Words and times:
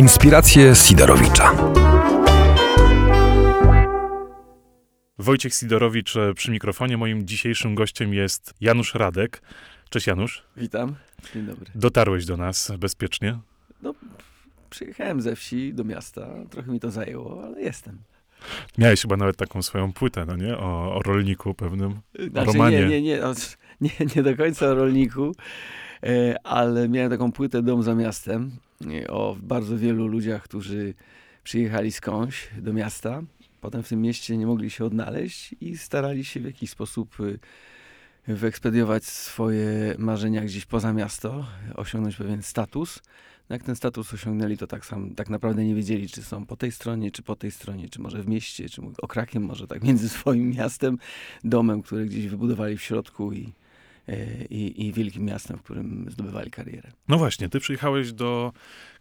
Inspiracje 0.00 0.74
Sidorowicza. 0.74 1.52
Wojciech 5.18 5.54
Sidorowicz 5.54 6.16
e, 6.16 6.34
przy 6.34 6.50
mikrofonie. 6.50 6.96
Moim 6.96 7.26
dzisiejszym 7.26 7.74
gościem 7.74 8.14
jest 8.14 8.54
Janusz 8.60 8.94
Radek. 8.94 9.42
Cześć 9.90 10.06
Janusz. 10.06 10.42
Witam. 10.56 10.94
Dzień 11.34 11.46
dobry. 11.46 11.66
Dotarłeś 11.74 12.26
do 12.26 12.36
nas 12.36 12.72
bezpiecznie. 12.78 13.38
No, 13.82 13.94
przyjechałem 14.70 15.20
ze 15.20 15.36
wsi 15.36 15.74
do 15.74 15.84
miasta. 15.84 16.28
Trochę 16.50 16.72
mi 16.72 16.80
to 16.80 16.90
zajęło, 16.90 17.44
ale 17.44 17.60
jestem. 17.60 17.98
Miałeś 18.78 19.02
chyba 19.02 19.16
nawet 19.16 19.36
taką 19.36 19.62
swoją 19.62 19.92
płytę, 19.92 20.24
no 20.26 20.36
nie? 20.36 20.58
O, 20.58 20.94
o 20.94 21.02
rolniku 21.02 21.54
pewnym. 21.54 22.00
Znaczy, 22.30 22.52
Romanie. 22.52 22.78
Nie, 22.78 22.88
nie, 22.88 23.02
nie, 23.02 23.24
o, 23.24 23.34
nie, 23.80 23.90
nie 24.16 24.22
do 24.22 24.36
końca 24.36 24.66
o 24.66 24.74
rolniku, 24.74 25.34
e, 26.02 26.34
ale 26.44 26.88
miałem 26.88 27.10
taką 27.10 27.32
płytę 27.32 27.62
Dom 27.62 27.82
za 27.82 27.94
miastem 27.94 28.50
o 29.08 29.36
bardzo 29.42 29.78
wielu 29.78 30.06
ludziach, 30.06 30.42
którzy 30.42 30.94
przyjechali 31.44 31.92
skądś 31.92 32.48
do 32.58 32.72
miasta. 32.72 33.22
Potem 33.60 33.82
w 33.82 33.88
tym 33.88 34.02
mieście 34.02 34.36
nie 34.36 34.46
mogli 34.46 34.70
się 34.70 34.84
odnaleźć 34.84 35.54
i 35.60 35.78
starali 35.78 36.24
się 36.24 36.40
w 36.40 36.44
jakiś 36.44 36.70
sposób 36.70 37.16
e, 38.28 38.34
wyekspediować 38.34 39.04
swoje 39.04 39.94
marzenia 39.98 40.40
gdzieś 40.40 40.66
poza 40.66 40.92
miasto, 40.92 41.46
osiągnąć 41.74 42.16
pewien 42.16 42.42
status. 42.42 43.02
No 43.50 43.54
Jak 43.54 43.62
ten 43.62 43.76
status 43.76 44.14
osiągnęli, 44.14 44.56
to 44.56 44.66
tak, 44.66 44.86
sam, 44.86 45.14
tak 45.14 45.30
naprawdę 45.30 45.64
nie 45.64 45.74
wiedzieli, 45.74 46.08
czy 46.08 46.22
są 46.22 46.46
po 46.46 46.56
tej 46.56 46.72
stronie, 46.72 47.10
czy 47.10 47.22
po 47.22 47.36
tej 47.36 47.50
stronie, 47.50 47.88
czy 47.88 48.00
może 48.00 48.22
w 48.22 48.28
mieście, 48.28 48.68
czy 48.68 48.82
okrakiem, 49.02 49.42
może 49.42 49.66
tak 49.66 49.84
między 49.84 50.08
swoim 50.08 50.50
miastem, 50.50 50.98
domem, 51.44 51.82
który 51.82 52.06
gdzieś 52.06 52.26
wybudowali 52.26 52.76
w 52.76 52.82
środku 52.82 53.32
i, 53.32 53.52
i, 54.50 54.86
i 54.86 54.92
wielkim 54.92 55.24
miastem, 55.24 55.58
w 55.58 55.62
którym 55.62 56.06
zdobywali 56.10 56.50
karierę. 56.50 56.90
No 57.08 57.18
właśnie, 57.18 57.48
ty 57.48 57.60
przyjechałeś 57.60 58.12
do 58.12 58.52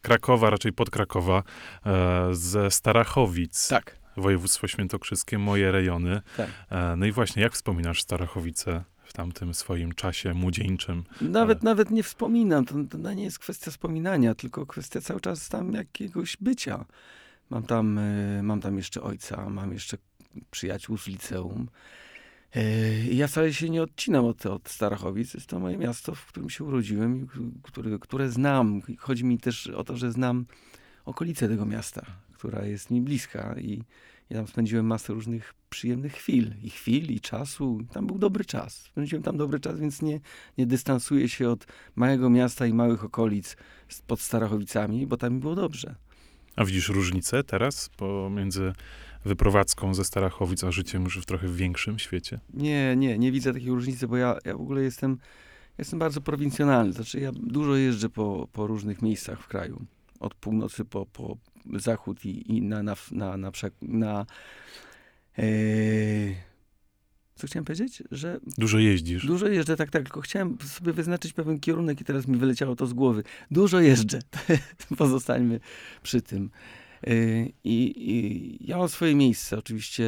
Krakowa, 0.01 0.49
raczej 0.49 0.73
pod 0.73 0.89
Krakowa, 0.89 1.43
e, 1.85 2.29
ze 2.31 2.71
Starachowic. 2.71 3.67
Tak, 3.67 3.99
Województwo 4.17 4.67
świętokrzyskie, 4.67 5.37
moje 5.37 5.71
rejony. 5.71 6.21
tak. 6.37 6.49
E, 6.69 6.95
no 6.95 7.05
i 7.05 7.11
właśnie, 7.11 7.41
jak 7.43 7.53
wspominasz 7.53 8.01
Starachowice 8.01 8.83
w 9.03 9.13
tamtym 9.13 9.53
swoim 9.53 9.93
czasie 9.93 10.33
młodzieńczym? 10.33 11.03
Nawet, 11.21 11.63
nawet 11.63 11.91
nie 11.91 12.03
wspominam, 12.03 12.65
to, 12.65 12.75
to 12.91 13.13
nie 13.13 13.23
jest 13.23 13.39
kwestia 13.39 13.71
wspominania, 13.71 14.35
tylko 14.35 14.65
kwestia 14.65 15.01
cały 15.01 15.21
czas 15.21 15.49
tam 15.49 15.73
jakiegoś 15.73 16.37
bycia. 16.41 16.85
Mam 17.49 17.63
tam, 17.63 17.97
e, 17.97 18.43
mam 18.43 18.61
tam 18.61 18.77
jeszcze 18.77 19.01
ojca, 19.01 19.49
mam 19.49 19.73
jeszcze 19.73 19.97
przyjaciół 20.51 20.97
z 20.97 21.07
liceum. 21.07 21.69
E, 22.55 22.61
Ja 23.13 23.27
wcale 23.27 23.53
się 23.53 23.69
nie 23.69 23.83
odcinam 23.83 24.25
od, 24.25 24.45
od 24.45 24.69
Starachowic. 24.69 25.33
Jest 25.33 25.47
to 25.47 25.59
moje 25.59 25.77
miasto, 25.77 26.15
w 26.15 26.25
którym 26.25 26.49
się 26.49 26.63
urodziłem 26.63 27.27
które, 27.63 27.99
które 27.99 28.29
znam. 28.29 28.81
Chodzi 28.97 29.25
mi 29.25 29.37
też 29.37 29.67
o 29.67 29.83
to, 29.83 29.97
że 29.97 30.11
znam 30.11 30.45
okolice 31.05 31.47
tego 31.47 31.65
miasta, 31.65 32.05
która 32.33 32.65
jest 32.65 32.91
mi 32.91 33.01
bliska 33.01 33.55
i 33.59 33.83
ja 34.29 34.37
tam 34.37 34.47
spędziłem 34.47 34.85
masę 34.85 35.13
różnych 35.13 35.53
przyjemnych 35.69 36.13
chwil. 36.13 36.53
I 36.63 36.69
chwil, 36.69 37.11
i 37.11 37.19
czasu. 37.19 37.79
Tam 37.93 38.07
był 38.07 38.17
dobry 38.17 38.45
czas. 38.45 38.75
Spędziłem 38.75 39.23
tam 39.23 39.37
dobry 39.37 39.59
czas, 39.59 39.79
więc 39.79 40.01
nie, 40.01 40.19
nie 40.57 40.65
dystansuję 40.65 41.29
się 41.29 41.49
od 41.49 41.65
małego 41.95 42.29
miasta 42.29 42.67
i 42.67 42.73
małych 42.73 43.03
okolic 43.03 43.57
pod 44.07 44.21
Starachowicami, 44.21 45.07
bo 45.07 45.17
tam 45.17 45.33
mi 45.33 45.39
było 45.39 45.55
dobrze. 45.55 45.95
A 46.55 46.65
widzisz 46.65 46.89
różnicę 46.89 47.43
teraz 47.43 47.89
pomiędzy 47.89 48.73
wyprowadzką 49.25 49.93
ze 49.93 50.03
Starachowic, 50.03 50.63
a 50.63 50.71
życiem 50.71 51.03
już 51.03 51.17
w 51.17 51.25
trochę 51.25 51.47
większym 51.47 51.99
świecie? 51.99 52.39
Nie, 52.53 52.95
nie, 52.95 53.17
nie 53.19 53.31
widzę 53.31 53.53
takiej 53.53 53.69
różnicy, 53.69 54.07
bo 54.07 54.17
ja, 54.17 54.37
ja 54.45 54.57
w 54.57 54.61
ogóle 54.61 54.81
jestem, 54.81 55.17
jestem 55.77 55.99
bardzo 55.99 56.21
prowincjonalny. 56.21 56.93
Znaczy 56.93 57.19
ja 57.19 57.31
dużo 57.31 57.75
jeżdżę 57.75 58.09
po, 58.09 58.47
po 58.53 58.67
różnych 58.67 59.01
miejscach 59.01 59.41
w 59.41 59.47
kraju. 59.47 59.85
Od 60.19 60.35
północy 60.35 60.85
po, 60.85 61.05
po 61.05 61.37
zachód 61.75 62.25
i, 62.25 62.57
i 62.57 62.61
na, 62.61 62.83
na, 62.83 62.95
na, 63.11 63.37
na, 63.37 63.51
na 63.81 64.25
e, 65.37 65.43
co 67.35 67.47
chciałem 67.47 67.65
powiedzieć? 67.65 68.03
Że 68.11 68.39
Dużo 68.57 68.79
jeździsz. 68.79 69.25
dużo 69.25 69.47
jeżdżę, 69.47 69.75
tak, 69.75 69.89
tak, 69.89 70.03
tylko 70.03 70.21
chciałem 70.21 70.57
sobie 70.65 70.93
wyznaczyć 70.93 71.33
pewien 71.33 71.59
kierunek 71.59 72.01
i 72.01 72.03
teraz 72.03 72.27
mi 72.27 72.37
wyleciało 72.37 72.75
to 72.75 72.87
z 72.87 72.93
głowy. 72.93 73.23
Dużo 73.51 73.79
jeżdżę. 73.79 74.19
Pozostańmy 74.97 75.59
przy 76.03 76.21
tym. 76.21 76.49
Yy, 77.07 77.51
I, 77.63 77.93
I 78.11 78.67
ja 78.67 78.77
mam 78.77 78.89
swoje 78.89 79.15
miejsce, 79.15 79.57
oczywiście 79.57 80.03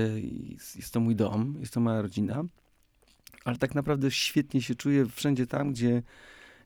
jest, 0.50 0.76
jest 0.76 0.94
to 0.94 1.00
mój 1.00 1.16
dom, 1.16 1.56
jest 1.60 1.74
to 1.74 1.80
moja 1.80 2.02
rodzina, 2.02 2.44
ale 3.46 3.58
tak 3.58 3.76
naprawdę 3.76 4.12
świetnie 4.12 4.62
się 4.62 4.76
czuję 4.76 5.06
wszędzie 5.06 5.48
tam, 5.48 5.72
gdzie, 5.72 6.04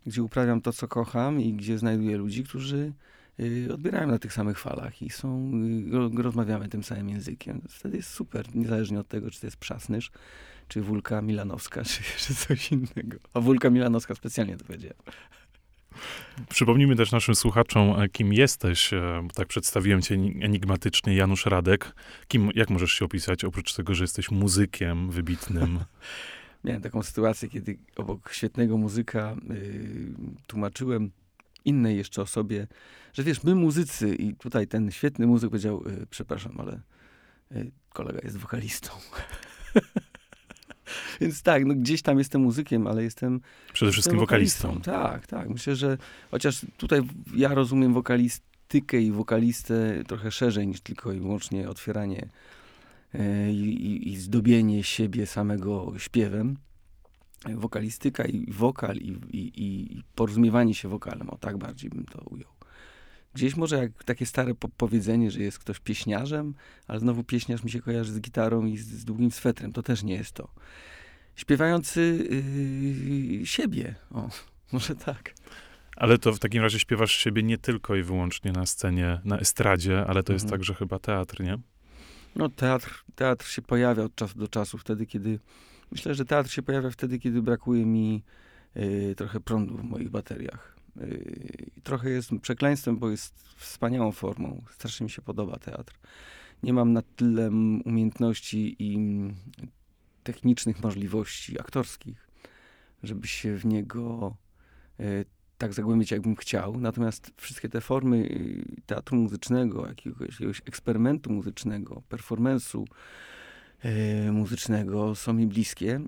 gdzie 0.06 0.24
uprawiam 0.24 0.62
to, 0.62 0.74
co 0.74 0.88
kocham 0.88 1.42
i 1.42 1.54
gdzie 1.54 1.78
znajduję 1.78 2.18
ludzi, 2.18 2.44
którzy 2.44 2.94
yy, 3.38 3.74
odbierają 3.74 4.08
na 4.08 4.20
tych 4.20 4.34
samych 4.34 4.60
falach 4.60 5.02
i 5.02 5.10
są, 5.10 5.52
ro- 5.92 6.12
rozmawiamy 6.16 6.70
tym 6.70 6.84
samym 6.84 7.10
językiem. 7.10 7.62
Wtedy 7.70 7.98
jest 7.98 8.10
super, 8.10 8.56
niezależnie 8.56 9.00
od 9.00 9.08
tego, 9.08 9.32
czy 9.32 9.42
to 9.42 9.48
jest 9.48 9.58
Przasnysz, 9.58 10.12
czy 10.68 10.82
Wólka 10.82 11.22
Milanowska, 11.22 11.84
czy, 11.84 12.04
czy 12.18 12.36
coś 12.36 12.72
innego. 12.72 13.18
A 13.34 13.40
Wólka 13.40 13.70
Milanowska 13.70 14.16
specjalnie 14.16 14.58
to 14.58 14.66
powiedziałem. 14.66 14.98
Przypomnijmy 16.50 16.96
też 16.96 17.12
naszym 17.12 17.36
słuchaczom, 17.36 18.00
e, 18.02 18.10
kim 18.10 18.34
jesteś. 18.34 18.94
e, 18.94 19.28
Tak 19.36 19.48
przedstawiłem 19.48 20.02
cię 20.02 20.16
eni- 20.16 20.44
enigmatycznie, 20.44 21.16
Janusz 21.16 21.46
Radek. 21.46 21.96
Kim, 22.28 22.50
jak 22.56 22.70
możesz 22.70 22.92
się 22.92 23.06
opisać, 23.06 23.44
oprócz 23.44 23.74
tego, 23.74 23.96
że 23.96 24.04
jesteś 24.04 24.32
muzykiem 24.32 25.12
wybitnym? 25.12 25.80
Miałem 26.64 26.82
taką 26.82 27.04
sytuację, 27.04 27.50
kiedy 27.50 27.78
obok 27.96 28.32
świetnego 28.34 28.78
muzyka 28.78 29.36
yy, 29.50 29.58
tłumaczyłem 30.48 31.12
innej 31.66 31.98
jeszcze 31.98 32.22
osobie, 32.22 32.68
że 33.14 33.24
wiesz, 33.24 33.44
my 33.44 33.56
muzycy 33.56 34.16
i 34.16 34.36
tutaj 34.36 34.68
ten 34.68 34.92
świetny 34.92 35.28
muzyk 35.28 35.50
powiedział, 35.50 35.84
yy, 35.86 36.08
przepraszam, 36.10 36.56
ale 36.60 36.82
yy, 37.52 37.72
kolega 37.90 38.20
jest 38.24 38.38
wokalistą. 38.38 38.90
Więc 41.22 41.42
tak, 41.42 41.66
no 41.66 41.76
gdzieś 41.76 42.02
tam 42.02 42.18
jestem 42.18 42.42
muzykiem, 42.42 42.88
ale 42.88 43.04
jestem 43.04 43.42
Przede 43.74 43.92
wszystkim 43.92 44.14
Jestem 44.14 44.20
wokalistą. 44.20 44.82
Tak, 44.82 45.28
tak. 45.28 45.50
Myślę, 45.50 45.76
że 45.76 45.98
chociaż 46.32 46.62
tutaj 46.78 47.02
ja 47.36 47.54
rozumiem 47.54 47.94
wokalistykę 47.94 49.02
i 49.02 49.12
wokalistę 49.12 50.04
trochę 50.08 50.32
szerzej 50.32 50.68
niż 50.68 50.82
tylko 50.82 51.12
i 51.12 51.20
wyłącznie 51.20 51.70
otwieranie 51.70 52.30
e, 53.14 53.52
i, 53.52 53.86
i, 53.88 54.12
i 54.14 54.18
zdobienie 54.18 54.84
siebie 54.84 55.26
samego 55.26 55.94
śpiewem. 55.98 56.58
Wokalistyka 57.56 58.26
i 58.26 58.52
wokal 58.52 58.98
i, 58.98 59.18
i, 59.32 59.52
i 59.56 60.04
porozumiewanie 60.16 60.74
się 60.74 60.90
wokalem, 60.90 61.30
o 61.30 61.38
tak 61.38 61.58
bardziej 61.58 61.90
bym 61.90 62.06
to 62.06 62.22
ujął. 62.22 62.56
Gdzieś 63.36 63.56
może 63.56 63.78
jak 63.78 64.04
takie 64.04 64.26
stare 64.26 64.56
po 64.56 64.70
powiedzenie, 64.70 65.32
że 65.32 65.40
jest 65.40 65.60
ktoś 65.60 65.80
pieśniarzem, 65.80 66.54
ale 66.88 67.00
znowu 67.00 67.24
pieśniarz 67.24 67.64
mi 67.64 67.72
się 67.72 67.82
kojarzy 67.82 68.14
z 68.14 68.20
gitarą 68.22 68.66
i 68.66 68.78
z, 68.78 68.88
z 68.88 69.06
długim 69.06 69.32
swetrem. 69.32 69.74
To 69.74 69.84
też 69.84 70.04
nie 70.04 70.14
jest 70.14 70.32
to. 70.32 70.50
Śpiewający 71.36 72.28
yy, 73.40 73.46
siebie. 73.46 73.96
O, 74.12 74.30
może 74.74 74.96
tak. 74.96 75.34
Ale 75.96 76.18
to 76.18 76.34
w 76.34 76.40
takim 76.40 76.62
razie 76.64 76.80
śpiewasz 76.80 77.12
siebie 77.12 77.44
nie 77.44 77.58
tylko 77.58 77.96
i 77.96 78.04
wyłącznie 78.04 78.52
na 78.52 78.66
scenie, 78.66 79.22
na 79.26 79.40
estradzie, 79.40 80.06
ale 80.08 80.24
to 80.24 80.34
jest 80.34 80.46
Mhm. 80.46 80.60
także 80.60 80.74
chyba 80.74 81.00
teatr, 81.00 81.44
nie? 81.44 81.58
No 82.36 82.50
teatr, 82.50 83.04
teatr 83.16 83.48
się 83.48 83.62
pojawia 83.62 84.04
od 84.04 84.16
czasu 84.16 84.40
do 84.40 84.48
czasu, 84.48 84.78
wtedy 84.78 85.06
kiedy... 85.06 85.40
Myślę, 85.92 86.16
że 86.16 86.26
teatr 86.26 86.50
się 86.50 86.62
pojawia 86.62 86.90
wtedy, 86.90 87.20
kiedy 87.20 87.42
brakuje 87.42 87.86
mi 87.86 88.24
yy, 88.76 89.16
trochę 89.16 89.40
prądu 89.40 89.78
w 89.78 89.84
moich 89.84 90.10
bateriach. 90.10 90.76
Yy, 90.96 91.72
trochę 91.84 92.10
jest 92.10 92.30
przekleństwem, 92.42 92.98
bo 92.98 93.10
jest 93.10 93.44
wspaniałą 93.58 94.12
formą. 94.12 94.64
Strasznie 94.72 95.04
mi 95.04 95.10
się 95.10 95.22
podoba 95.22 95.60
teatr. 95.60 95.94
Nie 96.64 96.74
mam 96.74 96.94
na 96.94 97.02
tyle 97.02 97.50
umiejętności 97.86 98.76
i 98.80 98.98
technicznych 100.26 100.84
możliwości 100.84 101.60
aktorskich, 101.60 102.28
żeby 103.04 103.28
się 103.28 103.58
w 103.58 103.66
niego 103.66 104.36
yy, 105.00 105.26
tak 105.58 105.74
zagłębić, 105.74 106.12
jakbym 106.12 106.36
chciał. 106.36 106.80
Natomiast 106.80 107.32
wszystkie 107.38 107.70
te 107.70 107.82
formy 107.82 108.18
yy, 108.18 108.82
teatru 108.86 109.18
muzycznego, 109.18 109.88
jakiegoś, 109.88 110.30
jakiegoś 110.30 110.62
eksperymentu 110.66 111.32
muzycznego, 111.32 112.02
performance'u 112.10 112.86
yy, 113.84 114.32
muzycznego 114.32 115.16
są 115.16 115.34
mi 115.34 115.48
bliskie. 115.48 116.02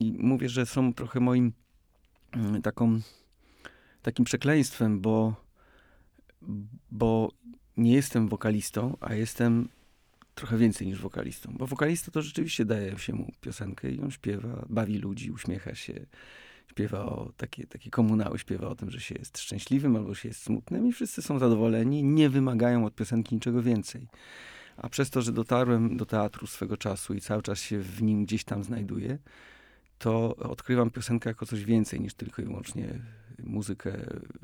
I 0.00 0.12
mówię, 0.18 0.48
że 0.48 0.66
są 0.66 0.94
trochę 0.94 1.20
moim 1.20 1.52
mm, 2.32 2.62
taką, 2.62 3.00
takim 4.02 4.24
przekleństwem, 4.24 5.00
bo, 5.00 5.34
bo 6.90 7.32
nie 7.76 7.92
jestem 7.92 8.28
wokalistą, 8.28 8.96
a 9.00 9.14
jestem 9.14 9.68
trochę 10.38 10.56
więcej 10.56 10.86
niż 10.86 11.00
wokalistą. 11.00 11.54
Bo 11.58 11.66
wokalista 11.66 12.10
to 12.10 12.22
rzeczywiście 12.22 12.64
daje 12.64 12.98
się 12.98 13.12
mu 13.12 13.32
piosenkę 13.40 13.90
i 13.90 14.00
on 14.00 14.10
śpiewa, 14.10 14.66
bawi 14.68 14.98
ludzi, 14.98 15.30
uśmiecha 15.30 15.74
się, 15.74 16.06
śpiewa 16.70 17.04
o 17.04 17.32
takie, 17.36 17.66
takie 17.66 17.90
komunały, 17.90 18.38
śpiewa 18.38 18.68
o 18.68 18.74
tym, 18.74 18.90
że 18.90 19.00
się 19.00 19.14
jest 19.14 19.38
szczęśliwym 19.38 19.96
albo 19.96 20.14
się 20.14 20.28
jest 20.28 20.42
smutnym 20.42 20.86
i 20.86 20.92
wszyscy 20.92 21.22
są 21.22 21.38
zadowoleni, 21.38 22.04
nie 22.04 22.30
wymagają 22.30 22.86
od 22.86 22.94
piosenki 22.94 23.34
niczego 23.34 23.62
więcej. 23.62 24.06
A 24.76 24.88
przez 24.88 25.10
to, 25.10 25.22
że 25.22 25.32
dotarłem 25.32 25.96
do 25.96 26.06
teatru 26.06 26.46
swego 26.46 26.76
czasu 26.76 27.14
i 27.14 27.20
cały 27.20 27.42
czas 27.42 27.60
się 27.60 27.78
w 27.78 28.02
nim 28.02 28.24
gdzieś 28.24 28.44
tam 28.44 28.64
znajduję, 28.64 29.18
to 29.98 30.36
odkrywam 30.36 30.90
piosenkę 30.90 31.30
jako 31.30 31.46
coś 31.46 31.64
więcej 31.64 32.00
niż 32.00 32.14
tylko 32.14 32.42
i 32.42 32.44
wyłącznie 32.44 33.00
muzykę 33.42 33.92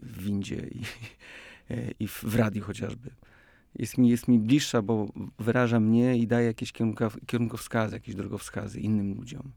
w 0.03 0.23
windzie 0.23 0.57
i, 0.57 0.83
e, 1.71 1.91
i 2.01 2.09
w, 2.09 2.25
w 2.25 2.35
radiu 2.35 2.65
chociażby. 2.65 3.11
Jest 3.75 3.99
mi, 3.99 4.09
jest 4.09 4.29
mi 4.29 4.39
bliższa, 4.39 4.83
bo 4.83 5.09
wyraża 5.39 5.81
mnie 5.81 6.19
i 6.19 6.27
daje 6.27 6.47
jakieś 6.47 6.73
kierunkow, 6.73 7.17
kierunkowskazy, 7.27 7.97
jakieś 7.97 8.15
drogowskazy 8.15 8.81
innym 8.81 9.15
ludziom. 9.15 9.53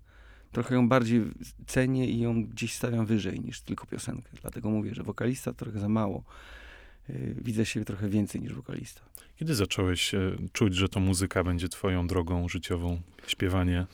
Trochę 0.52 0.76
ją 0.76 0.90
bardziej 0.90 1.22
cenię 1.68 2.10
i 2.10 2.20
ją 2.20 2.46
gdzieś 2.46 2.74
stawiam 2.74 3.06
wyżej 3.06 3.40
niż 3.40 3.62
tylko 3.62 3.86
piosenkę. 3.86 4.30
Dlatego 4.42 4.70
mówię, 4.70 4.96
że 4.96 5.04
wokalista 5.04 5.54
trochę 5.54 5.80
za 5.80 5.90
mało. 5.90 6.24
Y, 7.10 7.36
widzę 7.42 7.66
siebie 7.66 7.86
trochę 7.86 8.10
więcej 8.10 8.42
niż 8.42 8.54
wokalista. 8.54 9.02
Kiedy 9.36 9.56
zacząłeś 9.56 10.14
e, 10.14 10.36
czuć, 10.54 10.76
że 10.76 10.90
to 10.90 11.00
muzyka 11.00 11.44
będzie 11.44 11.70
twoją 11.70 12.08
drogą 12.08 12.50
życiową, 12.50 13.02
śpiewanie? 13.28 13.86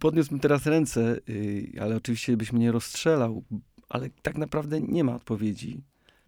Podniósłbym 0.00 0.40
teraz 0.40 0.66
ręce, 0.66 1.18
y, 1.28 1.72
ale 1.80 1.96
oczywiście 1.96 2.36
byś 2.36 2.52
mnie 2.52 2.72
rozstrzelał, 2.72 3.44
ale 3.88 4.10
tak 4.22 4.38
naprawdę 4.38 4.80
nie 4.80 5.04
ma 5.04 5.14
odpowiedzi. 5.14 5.82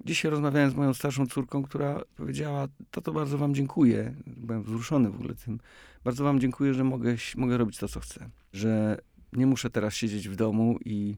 Dzisiaj 0.05 0.31
rozmawiałem 0.31 0.71
z 0.71 0.75
moją 0.75 0.95
starszą 0.95 1.27
córką, 1.27 1.63
która 1.63 2.01
powiedziała, 2.17 2.69
to 2.91 3.13
bardzo 3.13 3.39
wam 3.39 3.55
dziękuję, 3.55 4.15
byłem 4.27 4.63
wzruszony 4.63 5.11
w 5.11 5.15
ogóle 5.15 5.35
tym, 5.35 5.59
bardzo 6.05 6.25
wam 6.25 6.41
dziękuję, 6.41 6.75
że 6.75 6.85
mogę, 6.85 7.15
mogę 7.37 7.59
robić 7.59 7.79
to, 7.79 7.89
co 7.89 8.01
chcę. 8.01 8.31
Że 8.53 8.99
nie 9.33 9.47
muszę 9.47 9.71
teraz 9.71 9.95
siedzieć 9.95 10.29
w 10.29 10.37
domu 10.37 10.79
i, 10.85 11.17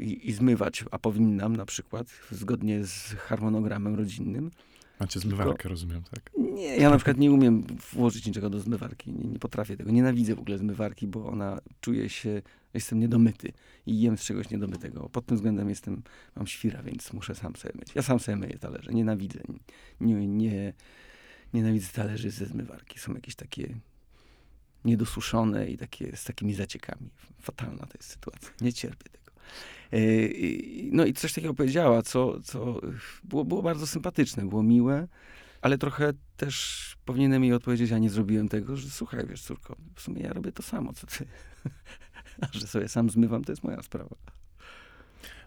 i, 0.00 0.28
i 0.28 0.32
zmywać, 0.32 0.84
a 0.90 0.98
powinnam 0.98 1.56
na 1.56 1.66
przykład, 1.66 2.06
zgodnie 2.30 2.84
z 2.84 3.14
harmonogramem 3.18 3.94
rodzinnym, 3.94 4.50
Macie 5.00 5.20
zmywarkę, 5.20 5.68
rozumiem, 5.68 6.02
tak? 6.10 6.30
Nie, 6.38 6.76
ja 6.76 6.90
na 6.90 6.96
przykład 6.96 7.18
nie 7.18 7.32
umiem 7.32 7.62
włożyć 7.92 8.26
niczego 8.26 8.50
do 8.50 8.60
zmywarki. 8.60 9.12
Nie, 9.12 9.28
nie 9.28 9.38
potrafię 9.38 9.76
tego. 9.76 9.90
Nienawidzę 9.90 10.34
w 10.34 10.38
ogóle 10.38 10.58
zmywarki, 10.58 11.06
bo 11.06 11.26
ona 11.26 11.58
czuje 11.80 12.08
się, 12.08 12.42
jestem 12.76 13.00
niedomyty 13.00 13.52
i 13.86 14.00
jem 14.00 14.18
z 14.18 14.22
czegoś 14.22 14.50
niedomytego. 14.50 15.08
Pod 15.08 15.26
tym 15.26 15.36
względem 15.36 15.68
jestem, 15.68 16.02
mam 16.36 16.46
świra, 16.46 16.82
więc 16.82 17.12
muszę 17.12 17.34
sam 17.34 17.56
sobie 17.56 17.74
myć. 17.78 17.88
Ja 17.94 18.02
sam 18.02 18.20
sobie 18.20 18.36
myję 18.36 18.58
talerze. 18.58 18.92
Nienawidzę. 18.92 19.40
Nie, 20.00 20.26
nie, 20.26 20.72
nienawidzę 21.54 21.88
talerzy 21.92 22.30
ze 22.30 22.46
zmywarki. 22.46 22.98
Są 22.98 23.14
jakieś 23.14 23.34
takie 23.34 23.74
niedosuszone 24.84 25.68
i 25.68 25.76
takie 25.76 26.16
z 26.16 26.24
takimi 26.24 26.54
zaciekami. 26.54 27.10
Fatalna 27.40 27.86
to 27.86 27.98
jest 27.98 28.10
sytuacja. 28.10 28.50
Nie 28.60 28.72
cierpię 28.72 29.10
tego. 29.10 29.32
E, 29.92 29.98
no 30.90 31.04
i 31.04 31.12
coś 31.12 31.32
takiego 31.32 31.54
powiedziała, 31.54 32.02
co, 32.02 32.40
co 32.40 32.80
było, 33.24 33.44
było 33.44 33.62
bardzo 33.62 33.86
sympatyczne, 33.86 34.48
było 34.48 34.62
miłe, 34.62 35.08
ale 35.60 35.78
trochę 35.78 36.12
też 36.36 36.96
powinienem 37.04 37.44
jej 37.44 37.52
odpowiedzieć, 37.52 37.92
a 37.92 37.98
nie 37.98 38.10
zrobiłem 38.10 38.48
tego, 38.48 38.76
że 38.76 38.90
słuchaj, 38.90 39.26
wiesz, 39.26 39.42
córko, 39.42 39.76
w 39.94 40.00
sumie 40.00 40.22
ja 40.22 40.32
robię 40.32 40.52
to 40.52 40.62
samo, 40.62 40.92
co 40.92 41.06
ty. 41.06 41.26
a 42.40 42.46
że 42.58 42.66
sobie 42.66 42.88
sam 42.88 43.10
zmywam, 43.10 43.44
to 43.44 43.52
jest 43.52 43.64
moja 43.64 43.82
sprawa. 43.82 44.16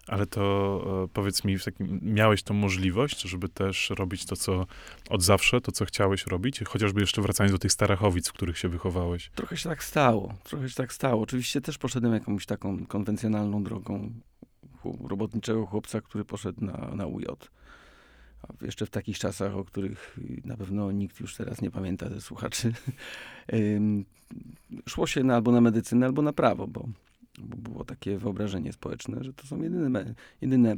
Ale 0.06 0.26
to 0.26 1.04
e, 1.04 1.08
powiedz 1.08 1.44
mi, 1.44 1.60
takim, 1.60 2.00
miałeś 2.02 2.42
tą 2.42 2.54
możliwość, 2.54 3.22
żeby 3.22 3.48
też 3.48 3.90
robić 3.90 4.26
to, 4.26 4.36
co 4.36 4.66
od 5.10 5.22
zawsze, 5.22 5.60
to, 5.60 5.72
co 5.72 5.84
chciałeś 5.84 6.26
robić? 6.26 6.60
Chociażby 6.60 7.00
jeszcze 7.00 7.22
wracając 7.22 7.52
do 7.52 7.58
tych 7.58 7.72
Starachowic, 7.72 8.28
w 8.28 8.32
których 8.32 8.58
się 8.58 8.68
wychowałeś. 8.68 9.30
Trochę 9.34 9.56
się 9.56 9.68
tak 9.68 9.84
stało. 9.84 10.34
Trochę 10.44 10.68
się 10.68 10.74
tak 10.74 10.92
stało. 10.92 11.22
Oczywiście 11.22 11.60
też 11.60 11.78
poszedłem 11.78 12.14
jakąś 12.14 12.46
taką 12.46 12.86
konwencjonalną 12.86 13.62
drogą 13.64 14.12
robotniczego 15.08 15.66
chłopca, 15.66 16.00
który 16.00 16.24
poszedł 16.24 16.64
na, 16.64 16.90
na 16.94 17.06
UJ. 17.06 17.24
Jeszcze 18.62 18.86
w 18.86 18.90
takich 18.90 19.18
czasach, 19.18 19.56
o 19.56 19.64
których 19.64 20.18
na 20.44 20.56
pewno 20.56 20.92
nikt 20.92 21.20
już 21.20 21.36
teraz 21.36 21.60
nie 21.60 21.70
pamięta 21.70 22.08
ze 22.08 22.20
słuchaczy, 22.20 22.72
szło 24.88 25.06
się 25.06 25.24
na, 25.24 25.34
albo 25.34 25.52
na 25.52 25.60
medycynę, 25.60 26.06
albo 26.06 26.22
na 26.22 26.32
prawo, 26.32 26.66
bo, 26.66 26.88
bo 27.38 27.56
było 27.56 27.84
takie 27.84 28.18
wyobrażenie 28.18 28.72
społeczne, 28.72 29.24
że 29.24 29.32
to 29.32 29.46
są 29.46 29.62
jedyne, 29.62 30.14
jedyne 30.40 30.76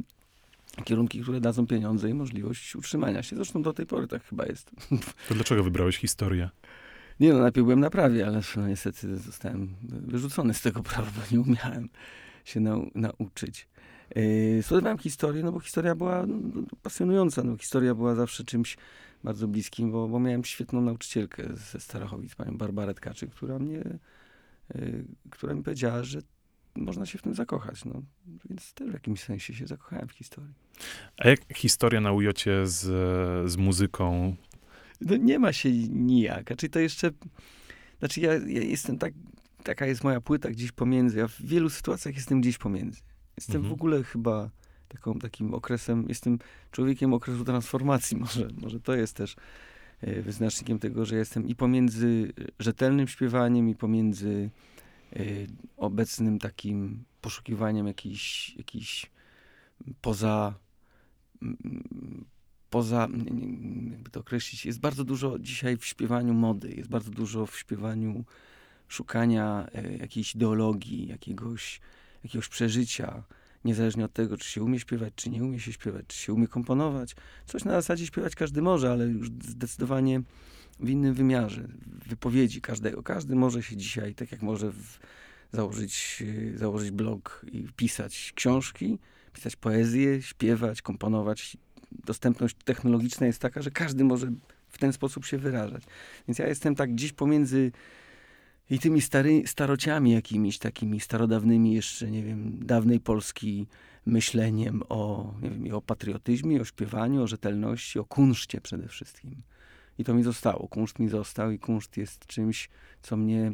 kierunki, 0.83 1.21
które 1.21 1.41
dadzą 1.41 1.67
pieniądze 1.67 2.09
i 2.09 2.13
możliwość 2.13 2.75
utrzymania 2.75 3.23
się. 3.23 3.35
Zresztą 3.35 3.61
do 3.61 3.73
tej 3.73 3.85
pory 3.85 4.07
tak 4.07 4.23
chyba 4.23 4.45
jest. 4.45 4.71
To 5.27 5.33
dlaczego 5.35 5.63
wybrałeś 5.63 5.97
historię? 5.97 6.49
Nie 7.19 7.33
no, 7.33 7.39
najpierw 7.39 7.65
byłem 7.65 7.79
na 7.79 7.89
prawie, 7.89 8.27
ale 8.27 8.41
no, 8.57 8.67
niestety 8.67 9.17
zostałem 9.17 9.75
wyrzucony 9.81 10.53
z 10.53 10.61
tego 10.61 10.83
prawa, 10.83 11.11
bo 11.15 11.21
nie 11.31 11.41
umiałem 11.41 11.89
się 12.45 12.59
nau 12.59 12.91
nauczyć. 12.95 13.67
Yy, 14.15 14.63
studiowałem 14.63 14.97
historię, 14.97 15.43
no 15.43 15.51
bo 15.51 15.59
historia 15.59 15.95
była 15.95 16.25
no, 16.25 16.35
no, 16.55 16.61
pasjonująca. 16.81 17.43
No, 17.43 17.57
historia 17.57 17.95
była 17.95 18.15
zawsze 18.15 18.43
czymś 18.43 18.77
bardzo 19.23 19.47
bliskim, 19.47 19.91
bo, 19.91 20.07
bo 20.07 20.19
miałem 20.19 20.43
świetną 20.43 20.81
nauczycielkę 20.81 21.43
ze 21.71 21.79
Starachowic, 21.79 22.35
panią 22.35 22.57
Barbarę 22.57 22.93
która 23.31 23.59
mnie, 23.59 23.83
yy, 24.75 25.05
która 25.29 25.53
mi 25.53 25.63
powiedziała, 25.63 26.03
że 26.03 26.19
można 26.75 27.05
się 27.05 27.17
w 27.17 27.21
tym 27.21 27.33
zakochać. 27.33 27.85
No. 27.85 28.01
Więc 28.49 28.73
też 28.73 28.89
w 28.89 28.93
jakimś 28.93 29.23
sensie 29.23 29.53
się 29.53 29.67
zakochałem 29.67 30.07
w 30.07 30.11
historii. 30.11 30.53
A 31.17 31.27
jak 31.27 31.39
historia 31.55 32.01
na 32.01 32.11
ujocie 32.11 32.67
z, 32.67 32.81
z 33.51 33.57
muzyką? 33.57 34.35
No 35.01 35.15
nie 35.15 35.39
ma 35.39 35.53
się 35.53 35.71
nijak. 35.89 36.47
Znaczy 36.47 36.69
to 36.69 36.79
jeszcze... 36.79 37.11
Znaczy 37.99 38.21
ja, 38.21 38.33
ja 38.33 38.61
jestem 38.61 38.97
tak... 38.97 39.13
Taka 39.63 39.85
jest 39.85 40.03
moja 40.03 40.21
płyta 40.21 40.49
gdzieś 40.49 40.71
pomiędzy. 40.71 41.17
Ja 41.17 41.27
w 41.27 41.41
wielu 41.41 41.69
sytuacjach 41.69 42.15
jestem 42.15 42.41
gdzieś 42.41 42.57
pomiędzy. 42.57 43.01
Jestem 43.37 43.55
mhm. 43.55 43.69
w 43.69 43.73
ogóle 43.73 44.03
chyba 44.03 44.49
taką, 44.93 45.19
takim 45.19 45.53
okresem, 45.53 46.05
jestem 46.09 46.39
człowiekiem 46.71 47.13
okresu 47.13 47.43
transformacji. 47.45 48.17
Może, 48.23 48.47
może 48.61 48.79
to 48.79 48.95
jest 48.95 49.15
też 49.15 49.35
e, 50.01 50.21
wyznacznikiem 50.21 50.79
tego, 50.79 51.05
że 51.05 51.15
jestem 51.15 51.47
i 51.47 51.55
pomiędzy 51.55 52.33
rzetelnym 52.59 53.07
śpiewaniem, 53.07 53.69
i 53.69 53.75
pomiędzy 53.75 54.49
y, 55.15 55.47
obecnym 55.77 56.39
takim 56.39 57.03
poszukiwaniem 57.21 57.87
jakichś, 57.87 58.55
jakichś 58.55 59.11
poza, 60.01 60.53
poza, 62.69 63.07
jakby 63.91 64.09
to 64.11 64.19
określić, 64.19 64.65
jest 64.65 64.79
bardzo 64.79 65.03
dużo 65.03 65.39
dzisiaj 65.39 65.77
w 65.77 65.85
śpiewaniu 65.85 66.33
mody, 66.33 66.73
jest 66.73 66.89
bardzo 66.89 67.11
dużo 67.11 67.45
w 67.45 67.59
śpiewaniu 67.59 68.25
szukania 68.87 69.67
y, 69.75 69.97
jakiejś 69.97 70.35
ideologii, 70.35 71.07
jakiegoś 71.07 71.81
jakiegoś 72.23 72.49
przeżycia, 72.49 73.23
niezależnie 73.65 74.05
od 74.05 74.13
tego, 74.13 74.37
czy 74.37 74.49
się 74.49 74.63
umie 74.63 74.79
śpiewać, 74.79 75.13
czy 75.15 75.29
nie 75.29 75.43
umie 75.43 75.59
się 75.59 75.73
śpiewać, 75.73 76.05
czy 76.07 76.17
się 76.17 76.33
umie 76.33 76.47
komponować. 76.47 77.15
Coś 77.45 77.63
na 77.63 77.71
zasadzie 77.71 78.07
śpiewać 78.07 78.35
każdy 78.35 78.61
może, 78.61 78.91
ale 78.91 79.05
już 79.05 79.27
zdecydowanie 79.27 80.21
w 80.79 80.89
innym 80.89 81.13
wymiarze, 81.13 81.67
wypowiedzi 82.07 82.61
każdego. 82.61 83.03
Każdy 83.03 83.35
może 83.35 83.63
się 83.63 83.77
dzisiaj, 83.77 84.15
tak 84.15 84.31
jak 84.31 84.41
może 84.41 84.71
w, 84.71 84.99
założyć, 85.51 86.23
założyć 86.55 86.91
blog 86.91 87.45
i 87.51 87.67
pisać 87.75 88.33
książki, 88.35 88.99
pisać 89.33 89.55
poezję, 89.55 90.21
śpiewać, 90.21 90.81
komponować. 90.81 91.57
Dostępność 91.91 92.55
technologiczna 92.65 93.27
jest 93.27 93.39
taka, 93.39 93.61
że 93.61 93.71
każdy 93.71 94.03
może 94.03 94.31
w 94.69 94.77
ten 94.77 94.93
sposób 94.93 95.25
się 95.25 95.37
wyrażać. 95.37 95.83
Więc 96.27 96.39
ja 96.39 96.47
jestem 96.47 96.75
tak 96.75 96.93
gdzieś 96.93 97.13
pomiędzy 97.13 97.71
i 98.69 98.79
tymi 98.79 99.01
stary, 99.01 99.43
starociami 99.45 100.11
jakimiś 100.11 100.59
takimi 100.59 100.99
starodawnymi 100.99 101.73
jeszcze, 101.73 102.11
nie 102.11 102.23
wiem, 102.23 102.59
dawnej 102.65 102.99
Polski 102.99 103.67
myśleniem 104.05 104.83
o, 104.89 105.33
nie 105.41 105.49
wiem, 105.49 105.75
o 105.75 105.81
patriotyzmie, 105.81 106.61
o 106.61 106.65
śpiewaniu, 106.65 107.23
o 107.23 107.27
rzetelności, 107.27 107.99
o 107.99 108.05
kunszcie 108.05 108.61
przede 108.61 108.87
wszystkim. 108.87 109.43
I 109.97 110.03
to 110.03 110.13
mi 110.13 110.23
zostało. 110.23 110.67
Kunszt 110.67 110.99
mi 110.99 111.09
został 111.09 111.51
i 111.51 111.59
kunszt 111.59 111.97
jest 111.97 112.25
czymś, 112.25 112.69
co 113.01 113.17
mnie, 113.17 113.53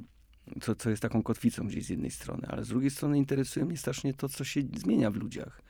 co, 0.61 0.75
co 0.75 0.89
jest 0.89 1.01
taką 1.01 1.23
kotwicą 1.23 1.67
gdzieś 1.67 1.85
z 1.85 1.89
jednej 1.89 2.11
strony, 2.11 2.47
ale 2.47 2.65
z 2.65 2.67
drugiej 2.67 2.89
strony 2.89 3.17
interesuje 3.17 3.65
mnie 3.65 3.77
strasznie 3.77 4.13
to, 4.13 4.29
co 4.29 4.43
się 4.43 4.61
zmienia 4.75 5.11
w 5.11 5.15
ludziach. 5.15 5.61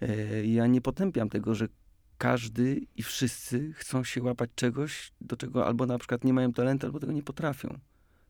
E, 0.00 0.46
ja 0.46 0.66
nie 0.66 0.80
potępiam 0.80 1.28
tego, 1.28 1.54
że 1.54 1.68
każdy 2.18 2.80
i 2.96 3.02
wszyscy 3.02 3.72
chcą 3.72 4.04
się 4.04 4.22
łapać 4.22 4.50
czegoś, 4.54 5.12
do 5.20 5.36
czego 5.36 5.66
albo 5.66 5.86
na 5.86 5.98
przykład 5.98 6.24
nie 6.24 6.32
mają 6.32 6.52
talentu, 6.52 6.86
albo 6.86 7.00
tego 7.00 7.12
nie 7.12 7.22
potrafią. 7.22 7.78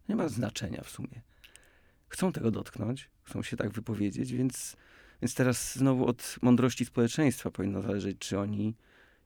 Nie 0.08 0.16
ma 0.16 0.28
znaczenia 0.28 0.82
w 0.82 0.90
sumie. 0.90 1.22
Chcą 2.08 2.32
tego 2.32 2.50
dotknąć, 2.50 3.10
chcą 3.22 3.42
się 3.42 3.56
tak 3.56 3.70
wypowiedzieć, 3.70 4.32
więc, 4.32 4.76
więc 5.22 5.34
teraz 5.34 5.74
znowu 5.74 6.06
od 6.06 6.36
mądrości 6.42 6.84
społeczeństwa 6.84 7.50
powinno 7.50 7.82
zależeć, 7.82 8.18
czy 8.18 8.38
oni, 8.38 8.74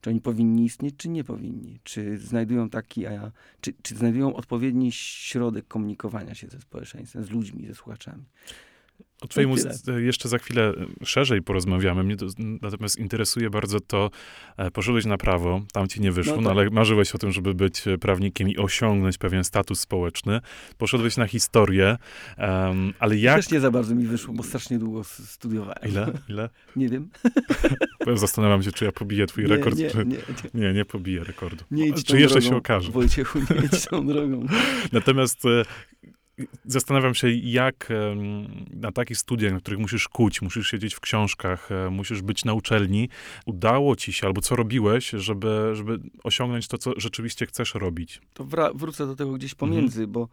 czy 0.00 0.10
oni 0.10 0.20
powinni 0.20 0.64
istnieć, 0.64 0.94
czy 0.96 1.08
nie 1.08 1.24
powinni. 1.24 1.80
Czy 1.84 2.18
znajdują 2.18 2.70
taki, 2.70 3.06
a 3.06 3.32
czy, 3.60 3.72
czy 3.82 3.96
znajdują 3.96 4.34
odpowiedni 4.34 4.92
środek 4.92 5.68
komunikowania 5.68 6.34
się 6.34 6.48
ze 6.48 6.60
społeczeństwem, 6.60 7.24
z 7.24 7.30
ludźmi, 7.30 7.66
ze 7.66 7.74
słuchaczami. 7.74 8.24
O 9.20 9.28
twojej 9.28 9.48
muzyce 9.48 10.02
jeszcze 10.02 10.28
za 10.28 10.38
chwilę 10.38 10.74
e, 11.02 11.06
szerzej 11.06 11.42
porozmawiamy. 11.42 12.04
Mnie 12.04 12.16
to, 12.16 12.26
natomiast 12.62 12.98
interesuje 12.98 13.50
bardzo 13.50 13.80
to, 13.80 14.10
e, 14.56 14.70
poszedłeś 14.70 15.04
na 15.04 15.16
prawo, 15.16 15.62
tam 15.72 15.88
ci 15.88 16.00
nie 16.00 16.12
wyszło, 16.12 16.36
no, 16.36 16.42
no 16.42 16.50
ale 16.50 16.70
marzyłeś 16.70 17.14
o 17.14 17.18
tym, 17.18 17.32
żeby 17.32 17.54
być 17.54 17.88
e, 17.88 17.98
prawnikiem 17.98 18.48
i 18.48 18.56
osiągnąć 18.56 19.18
pewien 19.18 19.44
status 19.44 19.80
społeczny. 19.80 20.40
Poszedłeś 20.78 21.16
na 21.16 21.26
historię, 21.26 21.96
um, 22.38 22.92
ale 22.98 23.16
jak... 23.16 23.36
Też 23.36 23.50
nie 23.50 23.60
za 23.60 23.70
bardzo 23.70 23.94
mi 23.94 24.06
wyszło, 24.06 24.34
bo 24.34 24.42
strasznie 24.42 24.78
długo 24.78 25.04
studiowałem. 25.04 25.90
Ile? 25.90 26.12
Ile? 26.28 26.48
nie 26.76 26.88
wiem. 26.88 27.08
Zastanawiam 28.14 28.62
się, 28.62 28.72
czy 28.72 28.84
ja 28.84 28.92
pobiję 28.92 29.26
twój 29.26 29.44
nie, 29.44 29.50
rekord. 29.50 29.76
Nie, 29.76 29.90
czy... 29.90 29.98
nie, 29.98 30.04
nie. 30.04 30.16
nie, 30.54 30.72
nie 30.72 30.84
pobiję 30.84 31.24
rekordu. 31.24 31.64
Nie 31.70 31.86
idź 31.86 32.04
czy 32.04 32.20
jeszcze 32.20 32.40
drogą, 32.40 32.50
się 32.50 32.56
okaże. 32.56 32.92
Wojciechu, 32.92 33.38
nie 33.38 33.66
idź 33.66 33.86
tą 33.86 34.06
drogą. 34.12 34.46
Natomiast 34.92 35.42
zastanawiam 36.64 37.14
się, 37.14 37.30
jak 37.30 37.88
na 38.70 38.92
takich 38.92 39.18
studiach, 39.18 39.52
na 39.52 39.60
których 39.60 39.80
musisz 39.80 40.08
kuć, 40.08 40.42
musisz 40.42 40.70
siedzieć 40.70 40.94
w 40.94 41.00
książkach, 41.00 41.72
e, 41.72 41.90
musisz 41.90 42.22
być 42.22 42.44
na 42.44 42.54
uczelni, 42.54 43.08
udało 43.46 43.96
ci 43.96 44.12
się, 44.12 44.26
albo 44.26 44.40
co 44.40 44.56
robiłeś, 44.56 45.10
żeby, 45.10 45.70
żeby 45.72 45.98
osiągnąć 46.24 46.68
to, 46.68 46.78
co 46.78 46.92
rzeczywiście 46.96 47.46
chcesz 47.46 47.74
robić? 47.74 48.20
To 48.34 48.46
wrócę 48.74 49.06
do 49.06 49.16
tego 49.16 49.32
gdzieś 49.32 49.54
pomiędzy, 49.54 50.02
mhm. 50.02 50.12
bo 50.12 50.28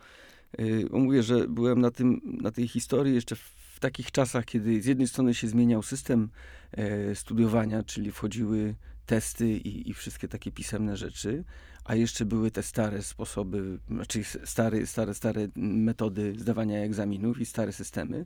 yy, 0.57 0.87
mówię, 0.91 1.23
że 1.23 1.47
byłem 1.47 1.81
na, 1.81 1.91
tym, 1.91 2.21
na 2.23 2.51
tej 2.51 2.67
historii 2.67 3.15
jeszcze 3.15 3.35
w 3.35 3.79
takich 3.79 4.11
czasach, 4.11 4.45
kiedy 4.45 4.81
z 4.81 4.85
jednej 4.85 5.07
strony 5.07 5.33
się 5.33 5.47
zmieniał 5.47 5.83
system 5.83 6.29
e, 6.71 7.15
studiowania, 7.15 7.83
czyli 7.83 8.11
wchodziły 8.11 8.75
testy 9.05 9.49
i, 9.49 9.89
i, 9.89 9.93
wszystkie 9.93 10.27
takie 10.27 10.51
pisemne 10.51 10.97
rzeczy, 10.97 11.43
a 11.87 11.95
jeszcze 11.95 12.25
były 12.25 12.51
te 12.51 12.63
stare 12.63 13.01
sposoby, 13.01 13.79
znaczy 13.89 14.23
stare, 14.23 14.87
stare, 14.87 15.13
stare 15.13 15.47
metody 15.55 16.33
zdawania 16.37 16.79
egzaminów 16.79 17.39
i 17.41 17.45
stare 17.45 17.73
systemy. 17.73 18.25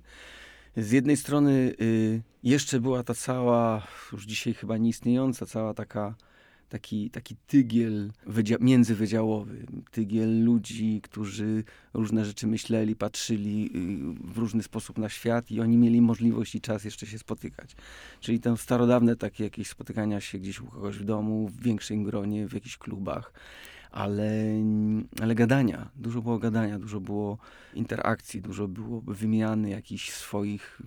Z 0.77 0.91
jednej 0.91 1.17
strony 1.17 1.51
y, 1.81 2.21
jeszcze 2.43 2.79
była 2.79 3.03
ta 3.03 3.13
cała, 3.13 3.87
już 4.11 4.25
dzisiaj 4.25 4.53
chyba 4.53 4.77
nieistniejąca, 4.77 5.45
cała 5.45 5.73
taka 5.73 6.15
taki, 6.71 7.09
taki 7.09 7.35
tygiel 7.47 8.11
międzywydziałowy, 8.59 9.65
tygiel 9.91 10.43
ludzi, 10.43 10.99
którzy 11.03 11.63
różne 11.93 12.25
rzeczy 12.25 12.47
myśleli, 12.47 12.95
patrzyli 12.95 13.65
y, 13.65 14.33
w 14.33 14.37
różny 14.37 14.63
sposób 14.63 14.97
na 14.97 15.09
świat 15.09 15.51
i 15.51 15.61
oni 15.61 15.77
mieli 15.77 16.01
możliwość 16.01 16.55
i 16.55 16.61
czas 16.61 16.83
jeszcze 16.83 17.05
się 17.05 17.19
spotykać. 17.19 17.75
Czyli 18.19 18.39
te 18.39 18.57
starodawne 18.57 19.15
takie 19.15 19.43
jakieś 19.43 19.67
spotykania 19.67 20.21
się 20.21 20.39
gdzieś 20.39 20.61
u 20.61 20.65
kogoś 20.65 20.97
w 20.97 21.03
domu, 21.03 21.47
w 21.47 21.61
większym 21.61 22.03
gronie, 22.03 22.47
w 22.47 22.53
jakichś 22.53 22.77
klubach 22.77 23.33
ale, 23.91 24.31
ale 25.21 25.35
gadania, 25.35 25.89
dużo 25.95 26.21
było 26.21 26.39
gadania, 26.39 26.79
dużo 26.79 26.99
było 26.99 27.37
interakcji, 27.73 28.41
dużo 28.41 28.67
było 28.67 29.01
wymiany 29.01 29.69
jakichś 29.69 30.11
swoich 30.11 30.81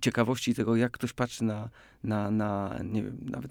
ciekawości 0.00 0.54
tego, 0.54 0.76
jak 0.76 0.92
ktoś 0.92 1.12
patrzy 1.12 1.44
na, 1.44 1.68
na, 2.04 2.30
na 2.30 2.78
nie 2.84 3.02
wiem, 3.02 3.18
nawet 3.22 3.50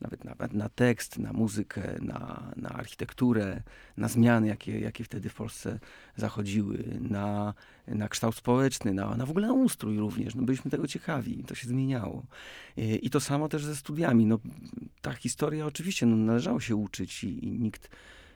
nawet, 0.00 0.24
nawet 0.24 0.52
na 0.52 0.68
tekst, 0.68 1.18
na 1.18 1.32
muzykę, 1.32 1.98
na, 2.02 2.52
na 2.56 2.68
architekturę, 2.68 3.62
na 3.96 4.08
zmiany, 4.08 4.46
jakie, 4.46 4.80
jakie 4.80 5.04
wtedy 5.04 5.28
w 5.28 5.34
Polsce 5.34 5.78
zachodziły, 6.16 6.84
na, 7.00 7.54
na 7.86 8.08
kształt 8.08 8.36
społeczny, 8.36 8.94
na, 8.94 9.16
na 9.16 9.26
w 9.26 9.30
ogóle 9.30 9.46
na 9.46 9.52
ustrój 9.52 9.98
również. 9.98 10.34
No 10.34 10.42
byliśmy 10.42 10.70
tego 10.70 10.86
ciekawi, 10.86 11.44
to 11.44 11.54
się 11.54 11.68
zmieniało. 11.68 12.26
I, 12.76 13.10
to 13.10 13.20
samo 13.20 13.48
też 13.48 13.64
ze 13.64 13.76
studiami. 13.76 14.26
No, 14.26 14.38
ta 15.02 15.12
historia 15.12 15.66
oczywiście 15.66 16.06
no, 16.06 16.16
należało 16.16 16.60
się 16.60 16.76
uczyć 16.76 17.24
i, 17.24 17.44
i 17.46 17.58
nikt 17.60 17.90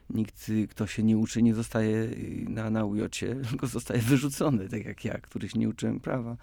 nikt, 0.09 0.51
kto 0.69 0.87
się 0.87 1.03
nie 1.03 1.17
uczy, 1.17 1.41
nie 1.41 1.53
zostaje 1.53 2.09
na, 2.47 2.69
na 2.69 2.85
ujocie, 2.85 3.35
tylko 3.49 3.67
zostaje 3.67 4.01
wyrzucony, 4.01 4.69
tak 4.69 4.85
jak 4.85 5.05
ja, 5.05 5.17
który 5.17 5.49
się 5.49 5.59
nie 5.59 5.69
uczyłem 5.69 5.99
prawa. 5.99 6.37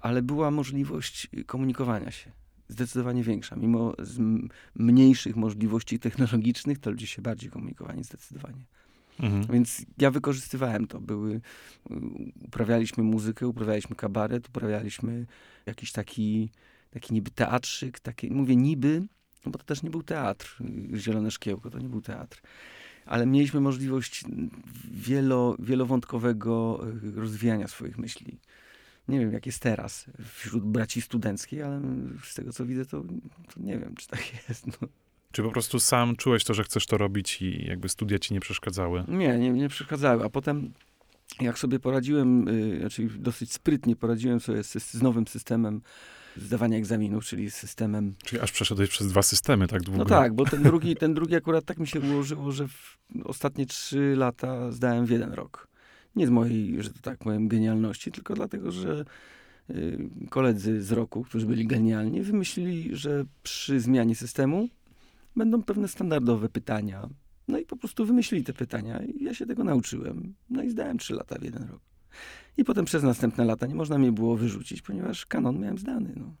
Ale 0.00 0.22
była 0.22 0.50
możliwość 0.50 1.28
komunikowania 1.46 2.10
się 2.10 2.30
zdecydowanie 2.68 3.22
większa. 3.22 3.56
Mimo 3.56 3.94
mniejszych 4.74 5.36
możliwości 5.36 5.98
technologicznych, 5.98 6.78
to 6.78 6.90
ludzie 6.90 7.06
się 7.06 7.22
bardziej 7.22 7.50
komunikowali 7.50 8.04
zdecydowanie. 8.04 8.64
Mhm. 9.20 9.46
Więc 9.52 9.82
ja 9.98 10.10
wykorzystywałem 10.10 10.86
to. 10.86 11.00
Były, 11.00 11.40
uprawialiśmy 12.44 13.04
muzykę, 13.04 13.48
uprawialiśmy 13.48 13.96
kabaret, 13.96 14.48
uprawialiśmy 14.48 15.26
jakiś 15.66 15.92
taki, 15.92 16.50
taki 16.90 17.14
niby 17.14 17.30
teatrzyk, 17.30 18.00
taki, 18.00 18.30
mówię 18.30 18.56
niby, 18.56 19.02
no 19.46 19.52
bo 19.52 19.58
to 19.58 19.64
też 19.64 19.82
nie 19.82 19.90
był 19.90 20.02
teatr, 20.02 20.58
Zielone 20.96 21.30
Szkiełko, 21.30 21.70
to 21.70 21.78
nie 21.78 21.88
był 21.88 22.00
teatr. 22.00 22.42
Ale 23.06 23.26
mieliśmy 23.26 23.60
możliwość 23.60 24.24
wielo, 24.90 25.56
wielowątkowego 25.58 26.80
rozwijania 27.14 27.68
swoich 27.68 27.98
myśli 27.98 28.38
nie 29.08 29.20
wiem, 29.20 29.32
jak 29.32 29.46
jest 29.46 29.62
teraz 29.62 30.06
wśród 30.34 30.64
braci 30.64 31.00
studenckich, 31.00 31.64
ale 31.64 31.80
z 32.24 32.34
tego, 32.34 32.52
co 32.52 32.66
widzę, 32.66 32.86
to, 32.86 33.02
to 33.54 33.60
nie 33.60 33.78
wiem, 33.78 33.94
czy 33.96 34.08
tak 34.08 34.48
jest. 34.48 34.66
No. 34.66 34.88
Czy 35.32 35.42
po 35.42 35.50
prostu 35.50 35.80
sam 35.80 36.16
czułeś 36.16 36.44
to, 36.44 36.54
że 36.54 36.64
chcesz 36.64 36.86
to 36.86 36.98
robić 36.98 37.42
i 37.42 37.66
jakby 37.66 37.88
studia 37.88 38.18
ci 38.18 38.34
nie 38.34 38.40
przeszkadzały? 38.40 39.04
Nie, 39.08 39.38
nie, 39.38 39.50
nie 39.50 39.68
przeszkadzały. 39.68 40.24
A 40.24 40.28
potem, 40.28 40.72
jak 41.40 41.58
sobie 41.58 41.80
poradziłem, 41.80 42.46
yy, 42.46 42.80
znaczy 42.80 43.08
dosyć 43.18 43.52
sprytnie 43.52 43.96
poradziłem 43.96 44.40
sobie 44.40 44.64
z, 44.64 44.72
z 44.72 45.02
nowym 45.02 45.26
systemem 45.26 45.82
zdawania 46.36 46.78
egzaminów, 46.78 47.24
czyli 47.24 47.50
systemem... 47.50 48.14
Czyli 48.24 48.42
aż 48.42 48.52
przeszedłeś 48.52 48.90
przez 48.90 49.08
dwa 49.08 49.22
systemy 49.22 49.68
tak 49.68 49.82
długo. 49.82 49.98
No 49.98 50.04
tak, 50.04 50.34
bo 50.34 50.44
ten 50.44 50.62
drugi, 50.62 50.96
ten 50.96 51.14
drugi 51.14 51.36
akurat 51.36 51.64
tak 51.64 51.78
mi 51.78 51.86
się 51.86 52.00
ułożyło, 52.00 52.52
że 52.52 52.66
ostatnie 53.24 53.66
trzy 53.66 54.14
lata 54.16 54.70
zdałem 54.72 55.06
w 55.06 55.10
jeden 55.10 55.32
rok. 55.32 55.68
Nie 56.16 56.26
z 56.26 56.30
mojej, 56.30 56.82
że 56.82 56.90
to 56.90 57.00
tak 57.02 57.18
powiem, 57.18 57.48
genialności, 57.48 58.12
tylko 58.12 58.34
dlatego, 58.34 58.70
że 58.70 59.04
y, 59.70 60.08
koledzy 60.30 60.82
z 60.82 60.92
roku, 60.92 61.22
którzy 61.22 61.46
byli 61.46 61.66
genialni, 61.66 62.22
wymyślili, 62.22 62.96
że 62.96 63.24
przy 63.42 63.80
zmianie 63.80 64.14
systemu 64.14 64.68
będą 65.36 65.62
pewne 65.62 65.88
standardowe 65.88 66.48
pytania. 66.48 67.08
No 67.48 67.58
i 67.58 67.66
po 67.66 67.76
prostu 67.76 68.06
wymyślili 68.06 68.44
te 68.44 68.52
pytania 68.52 69.02
i 69.02 69.24
ja 69.24 69.34
się 69.34 69.46
tego 69.46 69.64
nauczyłem. 69.64 70.34
No 70.50 70.62
i 70.62 70.70
zdałem 70.70 70.98
trzy 70.98 71.14
lata 71.14 71.38
w 71.38 71.42
jeden 71.42 71.62
rok. 71.62 71.80
I 72.56 72.64
potem 72.64 72.84
przez 72.84 73.02
następne 73.02 73.44
lata 73.44 73.66
nie 73.66 73.74
można 73.74 73.98
mnie 73.98 74.12
było 74.12 74.36
wyrzucić, 74.36 74.82
ponieważ 74.82 75.26
kanon 75.26 75.60
miałem 75.60 75.78
zdany. 75.78 76.12
No. 76.16 76.34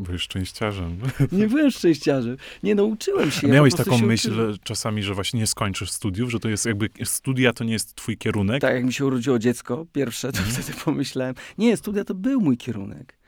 Byłeś 0.00 0.22
szczęściarzem. 0.22 0.98
Nie 1.32 1.48
byłem 1.48 1.70
szczęściarzem. 1.70 2.36
Nie 2.62 2.74
nauczyłem 2.74 3.30
się. 3.30 3.46
Ja 3.48 3.54
Miałeś 3.54 3.74
taką 3.74 3.98
myśl 3.98 4.30
uczyłem. 4.32 4.56
czasami, 4.62 5.02
że 5.02 5.14
właśnie 5.14 5.40
nie 5.40 5.46
skończysz 5.46 5.90
studiów, 5.90 6.30
że 6.30 6.40
to 6.40 6.48
jest 6.48 6.66
jakby 6.66 6.88
studia 7.04 7.52
to 7.52 7.64
nie 7.64 7.72
jest 7.72 7.94
twój 7.94 8.18
kierunek? 8.18 8.60
Tak, 8.60 8.74
jak 8.74 8.84
mi 8.84 8.92
się 8.92 9.06
urodziło 9.06 9.38
dziecko 9.38 9.86
pierwsze, 9.92 10.32
to 10.32 10.38
hmm. 10.38 10.54
wtedy 10.54 10.78
pomyślałem, 10.84 11.34
nie, 11.58 11.76
studia 11.76 12.04
to 12.04 12.14
był 12.14 12.40
mój 12.40 12.56
kierunek. 12.56 13.18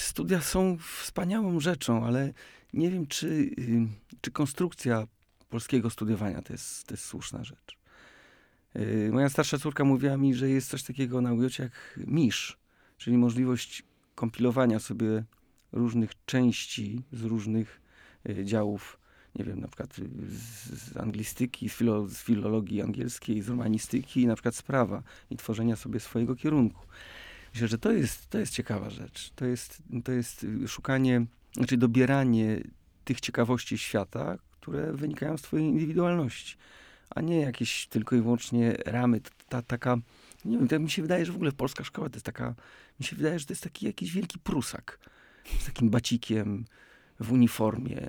Studia 0.00 0.40
są 0.40 0.78
wspaniałą 1.00 1.60
rzeczą, 1.60 2.04
ale 2.04 2.32
nie 2.72 2.90
wiem, 2.90 3.06
czy, 3.06 3.50
czy 4.20 4.30
konstrukcja 4.30 5.06
polskiego 5.48 5.90
studiowania 5.90 6.42
to 6.42 6.52
jest, 6.52 6.86
to 6.86 6.94
jest 6.94 7.04
słuszna 7.04 7.44
rzecz. 7.44 7.78
Moja 9.12 9.28
starsza 9.28 9.58
córka 9.58 9.84
mówiła 9.84 10.16
mi, 10.16 10.34
że 10.34 10.48
jest 10.48 10.70
coś 10.70 10.82
takiego 10.82 11.20
na 11.20 11.32
ujocie 11.32 11.62
jak 11.62 12.00
misz, 12.06 12.58
czyli 12.96 13.18
możliwość 13.18 13.82
kompilowania 14.18 14.78
sobie 14.78 15.24
różnych 15.72 16.24
części 16.24 17.02
z 17.12 17.22
różnych 17.22 17.80
y, 18.28 18.44
działów, 18.44 18.98
nie 19.34 19.44
wiem, 19.44 19.60
na 19.60 19.68
przykład 19.68 19.94
z, 20.28 20.92
z 20.92 20.96
anglistyki, 20.96 21.68
z, 21.68 21.72
filo, 21.72 22.08
z, 22.08 22.22
filologii 22.22 22.82
angielskiej, 22.82 23.42
z 23.42 23.48
romanistyki, 23.48 24.26
na 24.26 24.34
przykład 24.34 24.54
z 24.54 24.62
prawa 24.62 25.02
i 25.30 25.36
tworzenia 25.36 25.76
sobie 25.76 26.00
swojego 26.00 26.36
kierunku. 26.36 26.86
Myślę, 27.52 27.68
że 27.68 27.78
to 27.78 27.92
jest, 27.92 28.30
to 28.30 28.38
jest 28.38 28.52
ciekawa 28.52 28.90
rzecz. 28.90 29.30
To 29.34 29.44
jest, 29.46 29.82
to 30.04 30.12
jest 30.12 30.46
szukanie, 30.66 31.26
znaczy 31.56 31.76
dobieranie 31.76 32.60
tych 33.04 33.20
ciekawości 33.20 33.78
świata, 33.78 34.38
które 34.50 34.92
wynikają 34.92 35.38
z 35.38 35.42
twojej 35.42 35.66
indywidualności, 35.66 36.56
a 37.10 37.20
nie 37.20 37.40
jakieś 37.40 37.86
tylko 37.86 38.16
i 38.16 38.20
wyłącznie 38.20 38.76
ramy. 38.86 39.20
Ta, 39.48 39.62
taka, 39.62 39.96
nie 40.48 40.58
wiem, 40.58 40.68
to 40.68 40.78
mi 40.78 40.90
się 40.90 41.02
wydaje, 41.02 41.26
że 41.26 41.32
w 41.32 41.36
ogóle 41.36 41.52
polska 41.52 41.84
szkoła 41.84 42.08
to 42.08 42.16
jest 42.16 42.26
taka 42.26 42.54
mi 43.00 43.06
się 43.06 43.16
wydaje, 43.16 43.38
że 43.38 43.46
to 43.46 43.52
jest 43.52 43.62
taki 43.62 43.86
jakiś 43.86 44.12
wielki 44.12 44.38
prusak 44.38 44.98
z 45.60 45.66
takim 45.66 45.90
bacikiem 45.90 46.64
w 47.20 47.32
uniformie 47.32 48.08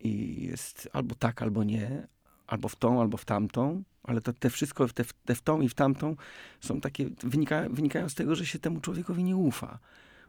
i 0.00 0.42
jest 0.42 0.88
albo 0.92 1.14
tak, 1.14 1.42
albo 1.42 1.64
nie, 1.64 2.08
albo 2.46 2.68
w 2.68 2.76
tą, 2.76 3.00
albo 3.00 3.16
w 3.16 3.24
tamtą, 3.24 3.82
ale 4.02 4.20
to, 4.20 4.32
te 4.32 4.50
wszystko, 4.50 4.88
te, 4.88 5.04
te 5.24 5.34
w 5.34 5.42
tą 5.42 5.60
i 5.60 5.68
w 5.68 5.74
tamtą 5.74 6.16
są 6.60 6.80
takie, 6.80 7.10
wynika, 7.22 7.68
wynikają 7.70 8.08
z 8.08 8.14
tego, 8.14 8.34
że 8.34 8.46
się 8.46 8.58
temu 8.58 8.80
człowiekowi 8.80 9.24
nie 9.24 9.36
ufa. 9.36 9.78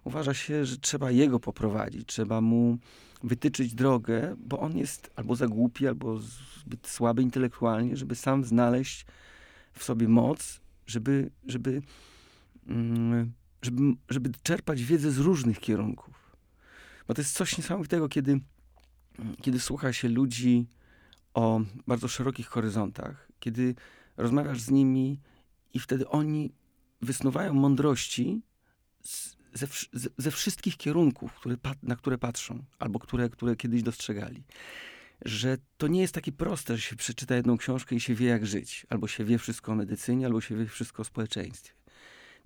Uważa 0.03 0.33
się, 0.33 0.65
że 0.65 0.77
trzeba 0.77 1.11
jego 1.11 1.39
poprowadzić, 1.39 2.07
trzeba 2.07 2.41
mu 2.41 2.77
wytyczyć 3.23 3.73
drogę, 3.73 4.35
bo 4.37 4.59
on 4.59 4.77
jest 4.77 5.11
albo 5.15 5.35
za 5.35 5.47
głupi, 5.47 5.87
albo 5.87 6.19
zbyt 6.59 6.87
słaby 6.87 7.21
intelektualnie, 7.21 7.97
żeby 7.97 8.15
sam 8.15 8.43
znaleźć 8.43 9.05
w 9.73 9.83
sobie 9.83 10.07
moc, 10.07 10.59
żeby, 10.87 11.31
żeby 11.47 11.81
mm, 12.67 13.33
żeby, 13.61 13.81
żeby 14.09 14.31
czerpać 14.43 14.83
wiedzę 14.83 15.11
z 15.11 15.17
różnych 15.17 15.59
kierunków. 15.59 16.35
Bo 17.07 17.13
to 17.13 17.21
jest 17.21 17.33
coś 17.33 17.57
niesamowitego, 17.57 18.09
kiedy, 18.09 18.39
kiedy 19.41 19.59
słucha 19.59 19.93
się 19.93 20.09
ludzi 20.09 20.67
o 21.33 21.61
bardzo 21.87 22.07
szerokich 22.07 22.47
horyzontach, 22.47 23.31
kiedy 23.39 23.75
rozmawiasz 24.17 24.61
z 24.61 24.71
nimi 24.71 25.19
i 25.73 25.79
wtedy 25.79 26.09
oni 26.09 26.53
wysnuwają 27.01 27.53
mądrości 27.53 28.41
z, 29.03 29.37
ze, 29.53 29.67
ze, 30.17 30.31
wszystkich 30.31 30.77
kierunków, 30.77 31.33
które, 31.33 31.57
na 31.83 31.95
które 31.95 32.17
patrzą, 32.17 32.63
albo 32.79 32.99
które, 32.99 33.29
które 33.29 33.55
kiedyś 33.55 33.83
dostrzegali. 33.83 34.43
Że 35.25 35.57
to 35.77 35.87
nie 35.87 36.01
jest 36.01 36.13
takie 36.13 36.31
proste, 36.31 36.75
że 36.75 36.81
się 36.81 36.95
przeczyta 36.95 37.35
jedną 37.35 37.57
książkę 37.57 37.95
i 37.95 37.99
się 37.99 38.15
wie, 38.15 38.27
jak 38.27 38.45
żyć, 38.45 38.85
albo 38.89 39.07
się 39.07 39.25
wie 39.25 39.37
wszystko 39.37 39.71
o 39.71 39.75
medycynie, 39.75 40.25
albo 40.25 40.41
się 40.41 40.55
wie 40.55 40.65
wszystko 40.65 41.01
o 41.01 41.05
społeczeństwie 41.05 41.77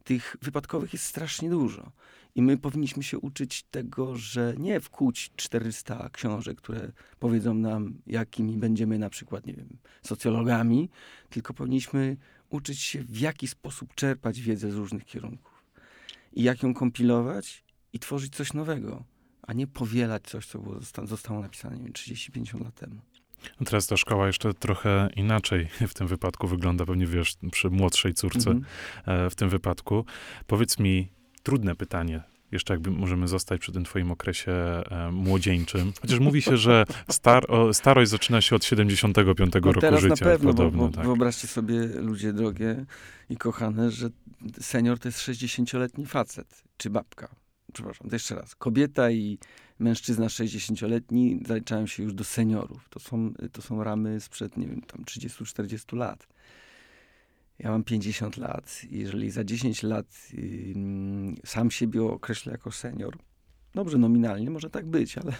tych 0.04 0.36
wypadkowych 0.42 0.94
jest 0.94 1.06
strasznie 1.06 1.50
dużo. 1.50 1.92
I 2.36 2.42
my 2.42 2.58
powinniśmy 2.58 3.04
się 3.04 3.20
uczyć 3.20 3.64
tego, 3.64 4.16
że 4.16 4.54
nie 4.58 4.80
wkuć 4.80 5.32
400 5.36 6.10
książek, 6.14 6.58
które 6.58 6.92
powiedzą 7.20 7.54
nam, 7.54 7.94
jakimi 8.08 8.58
będziemy 8.58 9.00
na 9.00 9.10
przykład, 9.10 9.46
nie 9.46 9.54
wiem, 9.54 9.78
socjologami, 10.04 10.90
tylko 11.30 11.54
powinniśmy 11.54 12.18
uczyć 12.50 12.80
się, 12.80 13.04
w 13.04 13.20
jaki 13.20 13.48
sposób 13.48 13.96
czerpać 13.96 14.42
wiedzę 14.42 14.72
z 14.72 14.76
różnych 14.76 15.06
kierunków. 15.06 15.64
I 16.34 16.44
jak 16.44 16.64
ją 16.64 16.74
kompilować 16.74 17.64
i 17.94 18.00
tworzyć 18.00 18.36
coś 18.36 18.54
nowego, 18.54 19.04
a 19.42 19.54
nie 19.54 19.68
powielać 19.68 20.24
coś, 20.24 20.46
co 20.46 20.60
było, 20.60 20.80
zostało 21.04 21.42
napisane 21.42 21.78
nie 21.78 21.84
wiem, 21.84 21.94
30-50 21.94 22.64
lat 22.64 22.76
temu. 22.76 23.02
No 23.60 23.66
teraz 23.66 23.88
ta 23.88 23.98
szkoła 23.98 24.28
jeszcze 24.28 24.54
trochę 24.54 25.10
inaczej 25.16 25.68
w 25.88 25.94
tym 25.94 26.08
wypadku 26.08 26.48
wygląda, 26.48 26.86
pewnie 26.86 27.08
wiesz, 27.08 27.36
przy 27.52 27.70
młodszej 27.70 28.14
córce 28.14 28.52
mm 28.52 28.64
-hmm. 29.06 29.30
w 29.30 29.36
tym 29.36 29.50
wypadku. 29.50 30.06
Powiedz 30.48 30.80
mi, 30.80 31.12
trudne 31.44 31.76
pytanie, 31.76 32.24
jeszcze 32.52 32.74
jakby 32.74 32.92
możemy 32.92 33.28
zostać 33.28 33.62
przy 33.62 33.72
tym 33.72 33.84
twoim 33.84 34.12
okresie 34.12 34.52
e, 34.52 35.12
młodzieńczym. 35.12 35.94
Chociaż 36.02 36.20
mówi 36.20 36.42
się, 36.42 36.58
że 36.58 36.86
star, 37.10 37.52
o, 37.52 37.74
starość 37.74 38.12
zaczyna 38.12 38.42
się 38.42 38.56
od 38.56 38.66
75 38.66 39.54
no 39.54 39.62
roku 39.62 39.82
teraz 39.82 40.02
życia. 40.02 40.26
na 40.26 40.32
pewno, 40.32 40.54
podobno, 40.54 40.82
bo, 40.82 40.88
bo 40.88 40.96
tak. 40.96 41.06
wyobraźcie 41.06 41.48
sobie, 41.48 41.80
ludzie 41.86 42.34
drogie 42.34 42.86
i 43.30 43.38
kochane, 43.38 43.92
że 43.92 44.10
senior 44.62 45.00
to 45.00 45.08
jest 45.08 45.20
60-letni 45.20 46.06
facet, 46.06 46.64
czy 46.78 46.90
babka. 46.90 47.41
Przepraszam, 47.74 48.10
to 48.10 48.16
jeszcze 48.16 48.36
raz. 48.36 48.56
Kobieta 48.56 49.12
i 49.12 49.38
mężczyzna 49.80 50.28
60-letni 50.28 51.40
zaliczają 51.48 51.88
się 51.88 52.04
już 52.04 52.14
do 52.14 52.24
seniorów. 52.24 52.90
To 52.90 53.00
są, 53.00 53.34
to 53.52 53.62
są 53.62 53.84
ramy 53.84 54.22
sprzed, 54.22 54.58
nie 54.58 54.68
wiem, 54.68 54.82
tam 54.82 55.04
30-40 55.06 55.98
lat. 55.98 56.28
Ja 57.60 57.72
mam 57.72 57.84
50 57.84 58.38
lat. 58.38 58.82
Jeżeli 58.90 59.32
za 59.32 59.44
10 59.44 59.84
lat 59.84 60.06
yy, 60.34 60.76
sam 61.46 61.72
siebie 61.72 62.04
określę 62.04 62.52
jako 62.52 62.72
senior, 62.72 63.18
dobrze, 63.76 63.98
nominalnie 63.98 64.50
może 64.50 64.70
tak 64.70 64.86
być, 64.86 65.18
ale 65.18 65.34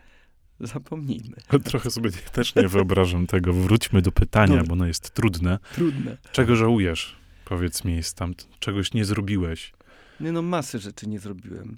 zapomnijmy. 0.60 1.36
Trochę 1.64 1.90
sobie 1.90 2.10
też 2.10 2.54
nie 2.54 2.68
wyobrażam 2.68 3.26
tego. 3.26 3.52
Wróćmy 3.52 4.02
do 4.02 4.12
pytania, 4.12 4.56
Dobra. 4.56 4.66
bo 4.66 4.72
ono 4.72 4.86
jest 4.86 5.10
trudne. 5.10 5.58
Trudne. 5.74 6.18
Czego 6.32 6.56
żałujesz? 6.56 7.21
Powiedz 7.52 7.84
mi, 7.84 8.00
tam 8.16 8.34
czegoś 8.58 8.94
nie 8.94 9.04
zrobiłeś. 9.04 9.72
Nie, 10.20 10.32
no 10.32 10.42
masy 10.42 10.78
rzeczy 10.78 11.08
nie 11.08 11.18
zrobiłem. 11.18 11.76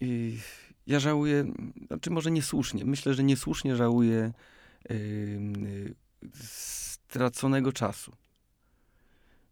Yy, 0.00 0.32
ja 0.86 1.00
żałuję, 1.00 1.52
znaczy 1.86 2.10
może 2.10 2.30
niesłusznie, 2.30 2.84
myślę, 2.84 3.14
że 3.14 3.24
niesłusznie 3.24 3.76
żałuję 3.76 4.32
yy, 4.90 5.94
straconego 6.34 7.72
czasu. 7.72 8.12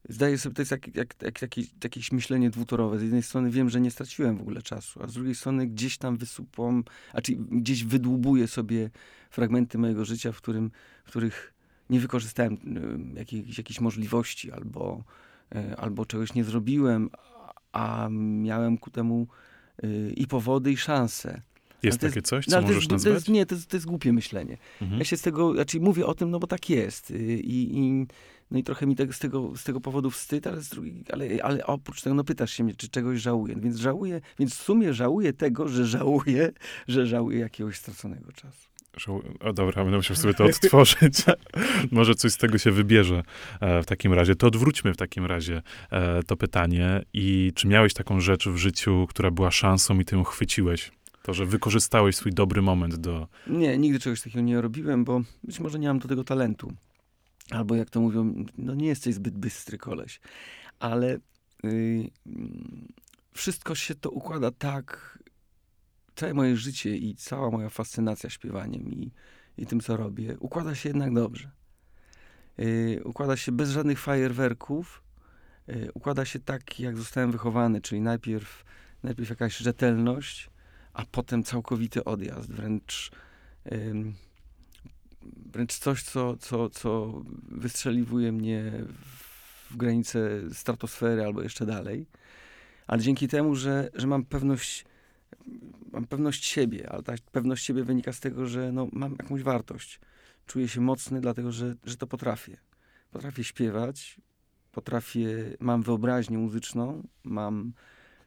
Zdaję 0.08 0.38
sobie, 0.38 0.54
to 0.54 0.62
jest 0.62 0.72
jak, 0.72 0.94
jak, 0.94 1.14
jak, 1.22 1.42
jakieś, 1.42 1.66
jakieś 1.84 2.12
myślenie 2.12 2.50
dwutorowe. 2.50 2.98
Z 2.98 3.02
jednej 3.02 3.22
strony 3.22 3.50
wiem, 3.50 3.70
że 3.70 3.80
nie 3.80 3.90
straciłem 3.90 4.36
w 4.36 4.40
ogóle 4.40 4.62
czasu, 4.62 5.02
a 5.02 5.06
z 5.06 5.12
drugiej 5.12 5.34
strony 5.34 5.66
gdzieś 5.66 5.98
tam 5.98 6.16
wysupłam, 6.16 6.84
a 7.12 7.20
czy 7.20 7.32
gdzieś 7.36 7.84
wydłubuję 7.84 8.48
sobie 8.48 8.90
fragmenty 9.30 9.78
mojego 9.78 10.04
życia, 10.04 10.32
w, 10.32 10.36
którym, 10.36 10.70
w 11.04 11.10
których 11.10 11.55
nie 11.90 12.00
wykorzystałem 12.00 12.55
y, 13.14 13.19
jakichś, 13.19 13.59
jakichś 13.59 13.81
możliwości 13.81 14.52
albo, 14.52 15.05
y, 15.55 15.76
albo 15.76 16.07
czegoś 16.07 16.35
nie 16.35 16.45
zrobiłem, 16.45 17.11
a 17.73 18.09
miałem 18.11 18.78
ku 18.78 18.90
temu 18.90 19.26
y, 19.85 20.12
i 20.16 20.26
powody, 20.26 20.73
i 20.73 20.76
szanse. 20.76 21.40
Jest 21.83 22.00
takie 22.00 22.23
coś, 22.23 22.47
co 22.47 22.57
no, 22.57 22.62
możesz 22.62 22.76
jest, 22.76 22.90
nazwać? 22.90 23.11
To 23.11 23.14
jest, 23.14 23.28
nie, 23.28 23.47
to 23.47 23.55
jest, 23.55 23.66
to 23.66 23.76
jest 23.76 23.87
głupie 23.87 24.12
myślenie. 24.12 24.59
Mhm. 24.83 24.99
Ja 24.99 25.05
się 25.05 25.16
z 25.16 25.23
tego, 25.23 25.55
znaczy 25.55 25.81
mówię 25.81 26.07
o 26.07 26.14
tym, 26.14 26.31
no 26.31 26.38
bo 26.38 26.47
tak 26.47 26.71
jest. 26.71 27.11
I, 27.11 27.78
i 27.78 28.07
no 28.50 28.59
i 28.59 28.62
trochę 28.62 28.87
mi 28.87 28.97
tego, 28.97 29.12
z, 29.12 29.19
tego, 29.19 29.57
z 29.57 29.64
tego 29.64 29.81
powodu 29.81 30.11
wstyd, 30.11 30.47
ale, 30.47 30.61
drugiej, 30.71 31.05
ale, 31.12 31.26
ale 31.43 31.66
oprócz 31.66 32.02
tego, 32.02 32.14
no 32.14 32.25
pytasz 32.25 32.52
się 32.52 32.64
mnie, 32.64 32.75
czy 32.75 32.88
czegoś 32.88 33.21
żałuję. 33.21 33.57
Więc 33.57 33.76
żałuję, 33.76 34.21
więc 34.38 34.55
w 34.55 34.62
sumie 34.62 34.95
żałuję 34.95 35.33
tego, 35.33 35.69
że 35.69 35.87
żałuję, 35.87 36.52
że 36.88 37.07
żałuję 37.07 37.38
jakiegoś 37.38 37.76
straconego 37.76 38.33
czasu. 38.33 38.69
O 39.41 39.53
dobra, 39.53 39.83
będę 39.83 39.97
musiał 39.97 40.17
sobie 40.17 40.35
to 40.35 40.45
odtworzyć. 40.45 41.15
Może 41.91 42.15
coś 42.15 42.33
z 42.33 42.37
tego 42.37 42.59
się 42.59 42.71
wybierze 42.71 43.23
e, 43.61 43.83
w 43.83 43.87
takim 43.87 44.12
razie. 44.12 44.35
To 44.35 44.47
odwróćmy 44.47 44.95
w 44.95 44.97
takim 44.97 45.26
razie 45.26 45.62
e, 45.91 46.23
to 46.23 46.37
pytanie. 46.37 47.03
I 47.12 47.53
czy 47.55 47.69
miałeś 47.69 47.95
taką 47.95 48.21
rzecz 48.21 48.49
w 48.49 48.57
życiu, 48.57 49.07
która 49.09 49.31
była 49.31 49.50
szansą 49.50 50.00
i 50.00 50.05
ty 50.05 50.17
ją 50.17 50.25
chwyciłeś? 50.25 50.93
To, 51.23 51.35
że 51.35 51.47
wykorzystałeś 51.47 52.17
swój 52.17 52.33
dobry 52.33 52.62
moment 52.62 52.95
do... 52.97 53.29
Nie, 53.47 53.79
nigdy 53.79 53.99
czegoś 53.99 54.23
takiego 54.23 54.41
nie 54.41 54.61
robiłem, 54.61 55.05
bo 55.05 55.23
być 55.45 55.61
może 55.61 55.78
nie 55.78 55.89
mam 55.89 55.99
do 55.99 56.09
tego 56.09 56.25
talentu. 56.25 56.73
Albo 57.50 57.75
jak 57.75 57.91
to 57.91 58.00
mówią, 58.00 58.45
no 58.59 58.75
nie 58.75 58.87
jesteś 58.87 59.15
zbyt 59.15 59.39
bystry 59.39 59.78
koleś. 59.78 60.21
Ale 60.78 61.19
yy, 61.63 62.11
wszystko 63.32 63.75
się 63.75 63.95
to 63.95 64.11
układa 64.11 64.50
tak, 64.50 65.19
całe 66.17 66.35
moje 66.35 66.57
życie 66.57 66.97
i 66.97 67.15
cała 67.15 67.50
moja 67.50 67.69
fascynacja 67.69 68.31
śpiewaniem 68.31 68.93
i, 68.93 69.13
i 69.59 69.67
tym, 69.67 69.81
co 69.81 69.97
robię, 69.97 70.37
układa 70.39 70.75
się 70.75 70.89
jednak 70.89 71.15
dobrze. 71.15 71.50
Yy, 72.59 73.00
układa 73.05 73.37
się 73.37 73.52
bez 73.52 73.71
żadnych 73.71 74.00
fajerwerków. 74.00 75.02
Yy, 75.67 75.91
układa 75.95 76.25
się 76.25 76.39
tak, 76.39 76.81
jak 76.81 76.97
zostałem 76.97 77.33
wychowany, 77.33 77.81
czyli 77.81 78.00
najpierw, 78.00 78.65
najpierw 79.02 79.31
jakaś 79.31 79.57
rzetelność, 79.57 80.50
a 80.93 81.05
potem 81.05 81.43
całkowity 81.45 82.05
odjazd, 82.05 82.52
wręcz, 82.52 83.11
yy, 83.65 84.13
wręcz 85.52 85.79
coś, 85.79 86.02
co, 86.02 86.37
co, 86.37 86.71
co 86.71 87.23
wystrzeliwuje 87.49 88.33
mnie 88.33 88.73
w 89.71 89.76
granice 89.76 90.21
stratosfery 90.52 91.25
albo 91.25 91.43
jeszcze 91.43 91.67
dalej. 91.67 92.07
Ale 92.87 93.02
dzięki 93.02 93.29
temu, 93.29 93.55
że, 93.55 93.91
że 93.95 94.07
mam 94.07 94.25
pewność 94.25 94.85
mam 95.93 96.06
pewność 96.06 96.45
siebie, 96.45 96.91
ale 96.91 97.02
ta 97.02 97.15
pewność 97.32 97.65
siebie 97.65 97.85
wynika 97.85 98.13
z 98.13 98.21
tego, 98.21 98.47
że 98.47 98.73
no, 98.73 98.89
mam 98.93 99.13
jakąś 99.13 99.43
wartość. 99.43 100.00
Czuję 100.47 100.69
się 100.69 100.80
mocny, 100.80 101.21
dlatego 101.21 101.52
że, 101.52 101.75
że 101.85 101.97
to 101.97 102.06
potrafię. 102.06 102.56
Potrafię 103.11 103.45
śpiewać, 103.45 104.21
potrafię, 104.73 105.56
mam 105.61 105.82
wyobraźnię 105.82 106.39
muzyczną, 106.39 107.09
mam 107.25 107.73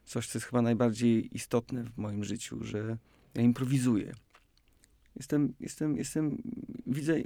coś, 0.04 0.26
co 0.26 0.38
jest 0.38 0.46
chyba 0.46 0.62
najbardziej 0.62 1.36
istotne 1.36 1.84
w 1.84 1.98
moim 1.98 2.24
życiu, 2.24 2.64
że 2.64 2.98
ja 3.34 3.42
improwizuję. 3.42 4.14
Jestem, 5.16 5.54
jestem, 5.60 5.96
jestem, 5.96 6.42
widzę, 6.86 7.22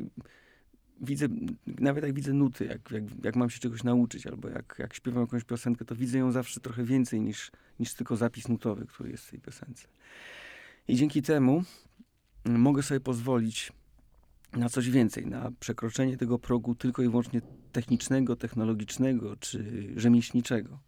widzę, 1.00 1.26
nawet 1.66 2.04
jak 2.04 2.14
widzę 2.14 2.32
nuty, 2.32 2.64
jak, 2.64 2.90
jak, 2.90 3.04
jak 3.24 3.36
mam 3.36 3.50
się 3.50 3.60
czegoś 3.60 3.84
nauczyć, 3.84 4.26
albo 4.26 4.48
jak, 4.48 4.76
jak 4.78 4.94
śpiewam 4.94 5.20
jakąś 5.20 5.44
piosenkę, 5.44 5.84
to 5.84 5.94
widzę 5.94 6.18
ją 6.18 6.32
zawsze 6.32 6.60
trochę 6.60 6.84
więcej 6.84 7.20
niż, 7.20 7.50
niż 7.80 7.94
tylko 7.94 8.16
zapis 8.16 8.48
nutowy, 8.48 8.86
który 8.86 9.10
jest 9.10 9.24
w 9.24 9.30
tej 9.30 9.40
piosence. 9.40 9.88
I 10.88 10.96
dzięki 10.96 11.22
temu 11.22 11.64
mogę 12.44 12.82
sobie 12.82 13.00
pozwolić 13.00 13.72
na 14.52 14.68
coś 14.68 14.90
więcej, 14.90 15.26
na 15.26 15.52
przekroczenie 15.60 16.16
tego 16.16 16.38
progu 16.38 16.74
tylko 16.74 17.02
i 17.02 17.08
wyłącznie 17.08 17.40
technicznego, 17.72 18.36
technologicznego 18.36 19.36
czy 19.36 19.88
rzemieślniczego. 19.96 20.78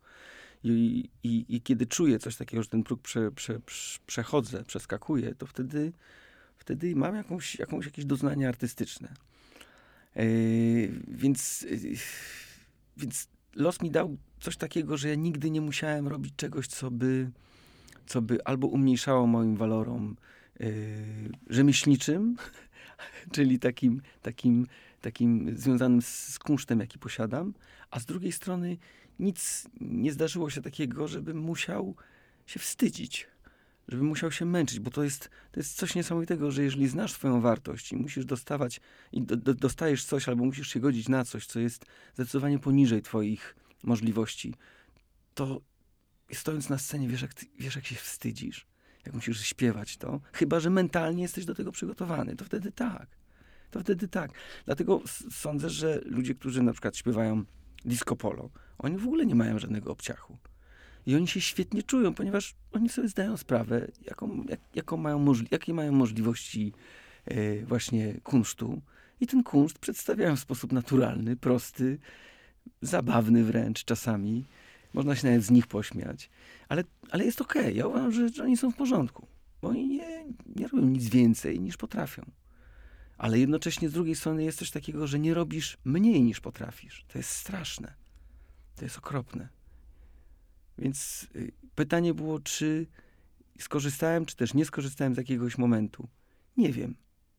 I, 0.65 1.11
i, 1.23 1.45
i 1.49 1.61
kiedy 1.61 1.87
czuję 1.87 2.19
coś 2.19 2.37
takiego, 2.37 2.63
że 2.63 2.69
ten 2.69 2.83
próg 2.83 3.03
prze, 3.03 3.33
prze, 3.33 3.61
prze, 3.61 3.99
przechodzę, 4.07 4.65
przeskakuję, 4.65 5.35
to 5.35 5.47
wtedy, 5.47 5.93
wtedy 6.59 6.97
mam 6.97 7.15
jakąś, 7.15 7.59
jakąś, 7.59 7.85
jakieś 7.85 8.05
doznanie 8.05 8.49
artystyczne. 8.49 9.15
Yy, 10.17 10.93
więc, 11.09 11.63
yy, 11.63 11.97
więc 12.97 13.29
los 13.55 13.83
mi 13.83 13.91
dał 13.91 14.17
coś 14.41 14.57
takiego, 14.57 14.97
że 14.97 15.09
ja 15.09 15.15
nigdy 15.15 15.51
nie 15.51 15.61
musiałem 15.61 16.09
robić 16.09 16.35
czegoś, 16.37 16.67
co 16.67 16.91
by, 16.91 17.31
co 18.07 18.23
by 18.23 18.45
albo 18.45 18.67
umniejszało 18.67 19.27
moim 19.27 19.57
walorom 19.57 20.17
yy, 20.61 20.67
rzemieślniczym, 21.51 22.37
czyli 23.35 23.59
takim, 23.59 24.03
takim, 24.23 24.67
takim 25.01 25.57
związanym 25.57 26.03
z 26.03 26.39
kunsztem, 26.39 26.81
jaki 26.81 26.99
posiadam, 26.99 27.55
a 27.91 28.01
z 28.01 28.05
drugiej 28.05 28.33
strony 28.33 28.77
nic 29.19 29.69
nie 29.81 30.13
zdarzyło 30.13 30.51
się 30.51 30.63
takiego, 30.63 31.09
żebym 31.09 31.39
musiał 31.39 31.95
się 32.47 32.61
wstydzić 32.61 33.29
żeby 33.89 34.03
musiał 34.03 34.33
się 34.33 34.45
męczyć, 34.45 34.81
bo 34.81 34.91
to 34.91 35.05
jest, 35.05 35.31
to 35.53 35.61
jest 35.61 35.77
coś 35.77 35.95
niesamowitego, 35.95 36.51
że 36.51 36.63
jeżeli 36.63 36.89
znasz 36.89 37.13
swoją 37.13 37.41
wartość 37.41 37.93
i 37.93 37.97
musisz 37.97 38.25
dostawać, 38.25 38.81
i 39.13 39.23
do, 39.23 39.37
do, 39.37 39.55
dostajesz 39.55 40.05
coś, 40.05 40.29
albo 40.29 40.45
musisz 40.45 40.69
się 40.69 40.81
godzić 40.81 41.09
na 41.09 41.25
coś, 41.25 41.47
co 41.47 41.61
jest 41.61 41.85
zdecydowanie 42.15 42.59
poniżej 42.59 43.03
twoich 43.03 43.57
możliwości, 43.83 44.55
to 45.35 45.61
stojąc 46.33 46.69
na 46.69 46.79
scenie, 46.79 47.09
wiesz 47.09 47.23
jak, 47.23 47.33
wiesz, 47.59 47.77
jak 47.77 47.87
się 47.87 47.95
wstydzisz, 47.95 48.67
jak 49.07 49.15
musisz 49.15 49.41
śpiewać 49.41 49.97
to, 49.97 50.21
chyba, 50.33 50.61
że 50.61 50.71
mentalnie 50.71 51.23
jesteś 51.23 51.45
do 51.45 51.55
tego 51.55 51.73
przygotowany, 51.73 52.37
to 52.37 52.45
wtedy 52.45 52.73
tak. 52.73 53.07
To 53.71 53.81
wtedy 53.81 54.09
tak. 54.09 54.31
Dlatego 54.65 55.03
sądzę, 55.31 55.71
że 55.71 56.01
ludzie, 56.05 56.35
którzy 56.35 56.63
na 56.63 56.73
przykład 56.73 56.97
śpiewają 56.97 57.45
disco 57.85 58.17
polo, 58.17 58.51
oni 58.79 58.99
w 58.99 59.05
ogóle 59.05 59.27
nie 59.27 59.35
mają 59.35 59.59
żadnego 59.59 59.93
obciachu. 59.93 60.39
I 61.07 61.17
oni 61.17 61.29
się 61.29 61.41
świetnie 61.41 61.83
czują, 61.83 62.15
ponieważ 62.15 62.55
oni 62.73 62.89
sobie 62.89 63.09
zdają 63.09 63.37
sprawę, 63.37 63.89
jaką, 64.03 64.45
jak, 64.49 64.61
jaką 64.75 64.97
mają 64.97 65.19
możli- 65.19 65.49
jakie 65.51 65.75
mają 65.75 65.93
możliwości 65.93 66.73
e, 67.25 67.65
właśnie 67.65 68.21
kunsztu. 68.23 68.83
I 69.21 69.27
ten 69.27 69.43
kunszt 69.43 69.79
przedstawiają 69.79 70.37
w 70.37 70.41
sposób 70.41 70.73
naturalny, 70.73 71.37
prosty, 71.37 71.99
zabawny 72.83 73.45
wręcz 73.45 73.85
czasami. 73.85 74.45
Można 74.95 75.17
się 75.17 75.29
nawet 75.29 75.43
z 75.43 75.51
nich 75.51 75.67
pośmiać. 75.67 76.31
Ale, 76.69 76.85
ale 77.11 77.25
jest 77.25 77.41
okej. 77.41 77.63
Okay. 77.63 77.73
Ja 77.73 77.87
uważam, 77.87 78.13
że, 78.13 78.29
że 78.29 78.43
oni 78.43 78.57
są 78.57 78.71
w 78.71 78.77
porządku. 78.77 79.27
Bo 79.63 79.69
oni 79.69 79.89
nie, 79.89 80.25
nie 80.57 80.69
robią 80.69 80.87
nic 80.87 81.09
więcej 81.09 81.61
niż 81.61 81.77
potrafią. 81.77 82.23
Ale 83.19 83.39
jednocześnie 83.39 83.89
z 83.89 83.93
drugiej 83.93 84.15
strony 84.15 84.45
jest 84.45 84.59
coś 84.59 84.71
takiego, 84.71 85.07
że 85.07 85.19
nie 85.19 85.35
robisz 85.35 85.79
mniej 85.85 86.23
niż 86.23 86.41
potrafisz. 86.41 87.05
To 87.09 87.19
jest 87.19 87.31
straszne. 87.31 87.95
To 88.77 88.85
jest 88.85 88.99
okropne. 88.99 89.49
Więc 90.79 91.27
y, 91.37 91.53
pytanie 91.75 92.15
było, 92.15 92.41
czy 92.41 92.87
skorzystałem, 93.59 94.27
czy 94.27 94.37
też 94.37 94.55
nie 94.55 94.65
skorzystałem 94.65 95.15
z 95.15 95.19
jakiegoś 95.19 95.59
momentu. 95.59 96.09
Nie 96.57 96.73
wiem. 96.73 96.95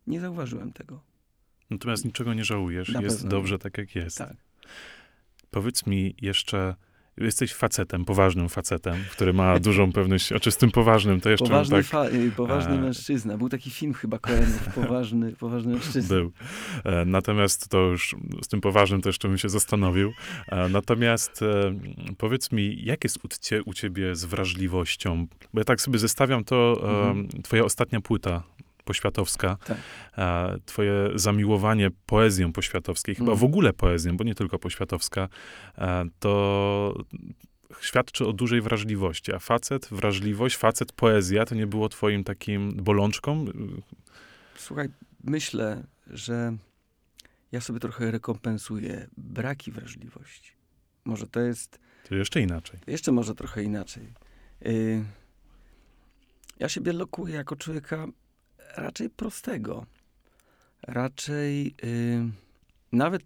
Nie 0.07 0.19
zauważyłem 0.19 0.73
tego. 0.73 1.03
Natomiast 1.69 2.05
niczego 2.05 2.33
nie 2.33 2.43
żałujesz. 2.43 2.89
Na 2.89 3.01
jest 3.01 3.15
pewno. 3.15 3.29
dobrze 3.29 3.59
tak, 3.59 3.77
jak 3.77 3.95
jest. 3.95 4.17
Tak. 4.17 4.35
Powiedz 5.51 5.85
mi 5.85 6.15
jeszcze, 6.21 6.75
jesteś 7.17 7.53
facetem, 7.53 8.05
poważnym 8.05 8.49
facetem, 8.49 8.95
który 9.11 9.33
ma 9.33 9.59
dużą 9.59 9.91
pewność, 9.91 10.31
a 10.31 10.39
czy 10.39 10.51
z 10.51 10.57
tym 10.57 10.71
poważnym 10.71 11.21
to 11.21 11.29
jeszcze 11.29 11.45
Poważny, 11.45 11.83
tak 11.83 12.13
y, 12.13 12.31
poważny 12.31 12.73
e, 12.75 12.81
mężczyzna. 12.81 13.37
Był 13.37 13.49
taki 13.49 13.69
film 13.69 13.93
chyba 13.93 14.19
Koenów, 14.19 14.69
poważny, 14.75 15.31
poważny 15.31 15.73
mężczyzna. 15.73 16.15
był. 16.15 16.31
E, 16.85 17.05
Natomiast 17.05 17.69
to 17.69 17.77
już 17.79 18.15
z 18.43 18.47
tym 18.47 18.61
poważnym 18.61 19.01
to 19.01 19.09
jeszcze 19.09 19.27
bym 19.27 19.37
się 19.37 19.49
zastanowił. 19.49 20.13
E, 20.47 20.69
Natomiast 20.69 21.41
e, 21.41 21.73
powiedz 22.17 22.51
mi, 22.51 22.85
jak 22.85 23.03
jest 23.03 23.17
u, 23.25 23.27
cie, 23.41 23.63
u 23.63 23.73
ciebie 23.73 24.15
z 24.15 24.25
wrażliwością? 24.25 25.27
Bo 25.53 25.59
ja 25.59 25.63
tak 25.65 25.81
sobie 25.81 25.99
zestawiam 25.99 26.43
to, 26.43 26.81
e, 26.83 27.07
Mhm. 27.09 27.27
twoja 27.43 27.63
ostatnia 27.63 28.01
płyta 28.01 28.43
poświatowska, 28.87 29.57
Tak. 29.65 29.77
twoje 30.65 30.93
zamiłowanie 31.15 31.89
poezją 32.05 32.53
poświatowskiej, 32.53 33.15
chyba 33.15 33.31
Mhm. 33.31 33.39
w 33.39 33.43
ogóle 33.51 33.73
poezją, 33.73 34.17
bo 34.17 34.23
nie 34.23 34.35
tylko 34.35 34.59
poświatowska, 34.59 35.29
to 36.19 37.03
świadczy 37.81 38.25
o 38.27 38.33
dużej 38.33 38.61
wrażliwości. 38.61 39.33
A 39.33 39.39
facet, 39.39 39.87
wrażliwość, 39.91 40.57
facet, 40.57 40.91
poezja, 40.91 41.45
to 41.45 41.55
nie 41.55 41.67
było 41.67 41.89
twoim 41.89 42.23
takim 42.23 42.73
bolączką? 42.75 43.45
Słuchaj, 44.55 44.89
myślę, 45.23 45.83
że 46.07 46.57
ja 47.51 47.61
sobie 47.61 47.79
trochę 47.79 48.11
rekompensuję 48.11 49.07
braki 49.17 49.71
wrażliwości. 49.71 50.51
Może 51.05 51.27
to 51.27 51.39
jest 51.39 51.79
To 52.09 52.15
jeszcze 52.15 52.41
inaczej. 52.41 52.79
jeszcze 52.87 53.11
może 53.11 53.35
trochę 53.35 53.63
inaczej. 53.63 54.13
Y, 54.65 55.03
ja 56.59 56.69
siebie 56.69 56.93
lokuję 56.93 57.35
jako 57.35 57.55
człowieka 57.55 58.07
raczej 58.75 59.09
prostego. 59.09 59.85
Raczej 60.81 61.75
y, 61.83 62.29
nawet, 62.91 63.23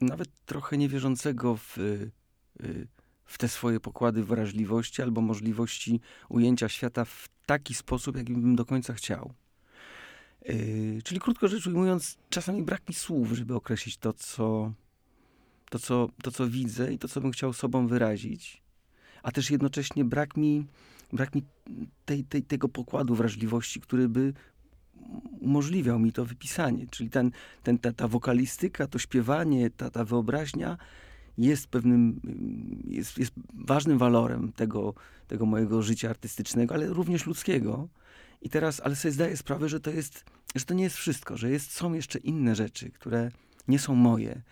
nawet 0.00 0.28
trochę 0.46 0.78
niewierzącego 0.78 1.56
w, 1.56 1.78
y, 1.78 2.10
w 3.24 3.38
te 3.38 3.48
swoje 3.48 3.80
pokłady 3.80 4.24
wrażliwości 4.24 5.02
albo 5.02 5.20
możliwości 5.20 6.00
ujęcia 6.28 6.68
świata 6.68 7.04
w 7.04 7.28
taki 7.46 7.74
sposób, 7.74 8.16
jaki 8.16 8.32
bym 8.32 8.56
do 8.56 8.64
końca 8.64 8.92
chciał. 8.92 9.32
Y, 10.48 11.00
czyli 11.04 11.20
krótko 11.20 11.48
rzecz 11.48 11.66
ujmując, 11.66 12.18
czasami 12.30 12.62
brak 12.62 12.88
mi 12.88 12.94
słów, 12.94 13.32
żeby 13.32 13.54
określić 13.54 13.96
to, 13.96 14.12
co, 14.12 14.72
to, 15.70 15.78
co, 15.78 16.08
to, 16.22 16.30
co 16.30 16.48
widzę 16.48 16.92
i 16.92 16.98
to, 16.98 17.08
co 17.08 17.20
bym 17.20 17.32
chciał 17.32 17.52
sobą 17.52 17.86
wyrazić. 17.86 18.62
A 19.22 19.32
też 19.32 19.50
jednocześnie 19.50 20.04
brak 20.04 20.36
mi, 20.36 20.66
brak 21.12 21.34
mi 21.34 21.42
tej, 22.04 22.24
tej, 22.24 22.42
tego 22.42 22.68
pokładu 22.68 23.14
wrażliwości, 23.14 23.80
który 23.80 24.08
by 24.08 24.32
umożliwiał 25.40 25.98
mi 25.98 26.12
to 26.12 26.24
wypisanie. 26.24 26.86
Czyli 26.90 27.10
ten, 27.10 27.30
ten, 27.62 27.78
ta, 27.78 27.92
ta 27.92 28.08
wokalistyka, 28.08 28.86
to 28.86 28.98
śpiewanie, 28.98 29.70
ta, 29.70 29.90
ta 29.90 30.04
wyobraźnia 30.04 30.78
jest 31.38 31.66
pewnym, 31.66 32.20
ym, 32.24 32.82
jest, 32.86 33.18
jest 33.18 33.32
ważnym 33.54 33.98
walorem 33.98 34.52
tego, 34.52 34.94
tego 35.28 35.46
mojego 35.46 35.82
życia 35.82 36.10
artystycznego, 36.10 36.74
ale 36.74 36.86
również 36.86 37.26
ludzkiego. 37.26 37.88
I 38.42 38.50
teraz, 38.50 38.80
ale 38.80 38.96
sobie 38.96 39.12
zdaję 39.12 39.36
sprawę, 39.36 39.68
że 39.68 39.80
to 39.80 39.90
jest, 39.90 40.24
że 40.54 40.64
to 40.64 40.74
nie 40.74 40.84
jest 40.84 40.96
wszystko, 40.96 41.36
że 41.36 41.50
jest, 41.50 41.72
są 41.72 41.92
jeszcze 41.92 42.18
inne 42.18 42.54
rzeczy, 42.54 42.90
które 42.90 43.30
nie 43.68 43.78
są 43.78 43.94
moje, 43.94 44.42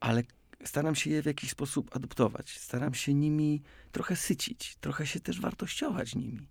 ale 0.00 0.22
staram 0.64 0.94
się 0.94 1.10
je 1.10 1.22
w 1.22 1.26
jakiś 1.26 1.50
sposób 1.50 1.96
adoptować. 1.96 2.58
Staram 2.58 2.94
się 2.94 3.14
nimi 3.14 3.62
trochę 3.92 4.16
sycić, 4.16 4.76
trochę 4.80 5.06
się 5.06 5.20
też 5.20 5.40
wartościować 5.40 6.14
nimi. 6.14 6.46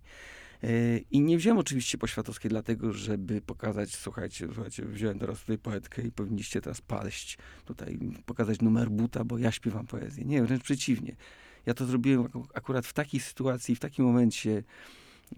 Yy, 0.62 1.04
I 1.10 1.20
nie 1.20 1.38
wziąłem 1.38 1.58
oczywiście 1.58 1.98
poświatowskiej 1.98 2.48
dlatego, 2.48 2.92
żeby 2.92 3.40
pokazać, 3.40 3.96
słuchajcie, 3.96 4.48
słuchajcie, 4.54 4.84
wziąłem 4.84 5.18
teraz 5.18 5.40
tutaj 5.40 5.58
poetkę 5.58 6.02
i 6.02 6.12
powinniście 6.12 6.60
teraz 6.60 6.80
paść, 6.80 7.38
tutaj 7.64 7.98
pokazać 8.26 8.60
numer 8.60 8.90
buta, 8.90 9.24
bo 9.24 9.38
ja 9.38 9.52
śpiewam 9.52 9.86
poezję. 9.86 10.24
Nie, 10.24 10.42
wręcz 10.42 10.62
przeciwnie. 10.62 11.16
Ja 11.66 11.74
to 11.74 11.86
zrobiłem 11.86 12.24
ak- 12.26 12.50
akurat 12.54 12.86
w 12.86 12.92
takiej 12.92 13.20
sytuacji, 13.20 13.76
w 13.76 13.80
takim 13.80 14.04
momencie 14.04 14.64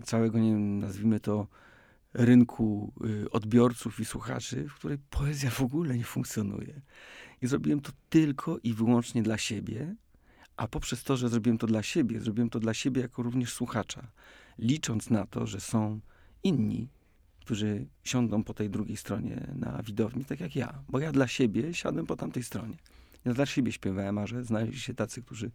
całego, 0.05 0.39
nie 0.39 0.51
wiem, 0.51 0.79
nazwijmy 0.79 1.21
to 1.21 1.47
rynku 2.15 2.93
y, 3.25 3.31
odbiorców 3.31 4.01
i 4.01 4.05
słuchaczy, 4.05 4.69
w 4.69 4.75
której 4.75 4.99
poezja 5.11 5.51
w 5.51 5.61
ogóle 5.61 5.97
nie 5.97 6.05
funkcjonuje. 6.05 6.81
I 7.43 7.47
zrobiłem 7.47 7.81
to 7.81 7.93
tylko 8.11 8.59
i 8.59 8.75
wyłącznie 8.75 9.23
dla 9.23 9.39
siebie, 9.39 9.95
a 10.57 10.69
poprzez 10.69 11.05
to, 11.05 11.17
że 11.17 11.29
zrobiłem 11.29 11.59
to 11.59 11.67
dla 11.67 11.83
siebie, 11.83 12.21
zrobiłem 12.21 12.51
to 12.51 12.61
dla 12.61 12.75
siebie 12.75 13.03
jako 13.03 13.23
również 13.23 13.53
słuchacza, 13.53 14.07
licząc 14.59 15.11
na 15.11 15.27
to, 15.27 15.47
że 15.47 15.61
są 15.61 16.01
inni, 16.43 16.89
którzy 17.41 17.87
siądą 18.05 18.45
po 18.45 18.55
tej 18.55 18.71
drugiej 18.71 18.97
stronie 18.97 19.47
na 19.55 19.83
widowni, 19.83 20.25
tak 20.25 20.41
jak 20.41 20.57
ja. 20.57 20.83
Bo 20.89 20.99
ja 20.99 21.13
dla 21.13 21.29
siebie 21.29 21.75
siadłem 21.75 22.07
po 22.07 22.17
tamtej 22.17 22.43
stronie. 22.43 22.77
Ja 23.25 23.35
dla 23.35 23.47
siebie 23.47 23.73
śpiewałem, 23.73 24.19
a 24.19 24.27
że 24.27 24.45
znaleźli 24.45 24.81
się 24.81 24.95
tacy, 24.95 25.23
którzy, 25.23 25.51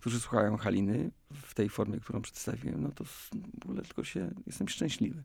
którzy 0.00 0.20
słuchają 0.20 0.56
Haliny 0.56 1.10
w 1.32 1.54
tej 1.54 1.68
formie, 1.68 2.00
którą 2.00 2.22
przedstawiłem, 2.22 2.82
no 2.82 2.90
to 2.90 3.04
w 3.04 3.30
ogóle 3.62 3.82
tylko 3.82 4.04
się, 4.04 4.30
jestem 4.46 4.68
szczęśliwy. 4.68 5.22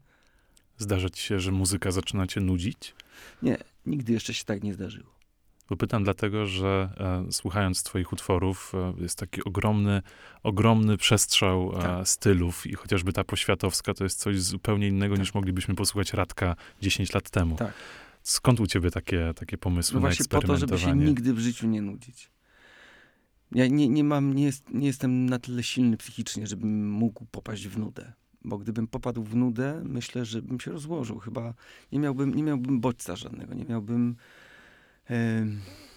Zdarza 0.77 1.09
ci 1.09 1.21
się, 1.21 1.39
że 1.39 1.51
muzyka 1.51 1.91
zaczyna 1.91 2.27
cię 2.27 2.41
nudzić? 2.41 2.95
Nie, 3.41 3.57
nigdy 3.85 4.13
jeszcze 4.13 4.33
się 4.33 4.43
tak 4.43 4.63
nie 4.63 4.73
zdarzyło. 4.73 5.16
Bo 5.69 5.77
pytam 5.77 6.03
dlatego, 6.03 6.45
że 6.45 6.89
e, 7.27 7.31
słuchając 7.31 7.83
twoich 7.83 8.13
utworów 8.13 8.73
e, 8.75 9.01
jest 9.01 9.19
taki 9.19 9.43
ogromny, 9.43 10.01
ogromny 10.43 10.97
przestrzał 10.97 11.73
e, 11.79 11.81
Tak. 11.81 12.07
stylów 12.07 12.67
i 12.67 12.73
chociażby 12.73 13.13
ta 13.13 13.23
poświatowska 13.23 13.93
to 13.93 14.03
jest 14.03 14.19
coś 14.19 14.41
zupełnie 14.41 14.87
innego 14.87 15.15
Tak. 15.15 15.19
niż 15.19 15.33
moglibyśmy 15.33 15.75
posłuchać 15.75 16.13
Radka 16.13 16.55
10 16.81 17.13
lat 17.13 17.29
temu. 17.29 17.55
Tak. 17.55 17.73
Skąd 18.23 18.59
u 18.59 18.67
ciebie 18.67 18.91
takie, 18.91 19.33
takie 19.35 19.57
pomysły 19.57 19.95
No 19.95 20.01
właśnie 20.01 20.25
po 20.29 20.41
to, 20.41 20.57
żeby 20.57 20.79
się 20.79 20.95
nigdy 20.95 21.33
w 21.33 21.39
życiu 21.39 21.67
nie 21.67 21.81
nudzić. 21.81 22.29
Ja 23.51 23.67
nie, 23.67 23.89
nie 23.89 24.03
mam, 24.03 24.33
nie, 24.33 24.43
jest, 24.43 24.69
nie 24.73 24.87
jestem 24.87 25.25
na 25.25 25.39
tyle 25.39 25.63
silny 25.63 25.97
psychicznie, 25.97 26.47
żebym 26.47 26.91
mógł 26.91 27.25
popaść 27.25 27.67
w 27.67 27.79
nudę. 27.79 28.13
Bo 28.43 28.57
gdybym 28.57 28.87
popadł 28.87 29.23
w 29.23 29.35
nudę, 29.35 29.81
myślę, 29.85 30.25
że 30.25 30.41
bym 30.41 30.59
się 30.59 30.71
rozłożył. 30.71 31.19
Chyba 31.19 31.53
nie 31.91 31.99
miałbym, 31.99 32.33
nie 32.35 32.43
miałbym 32.43 32.79
bodźca 32.79 33.15
żadnego, 33.15 33.53
nie 33.53 33.65
miałbym, 33.65 34.15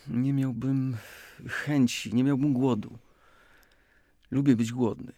nie 0.08 0.32
miałbym 0.32 0.96
chęci, 1.48 2.14
nie 2.14 2.24
miałbym 2.24 2.52
głodu. 2.52 2.98
Lubię 4.30 4.56
być 4.56 4.72
głodny. 4.72 5.12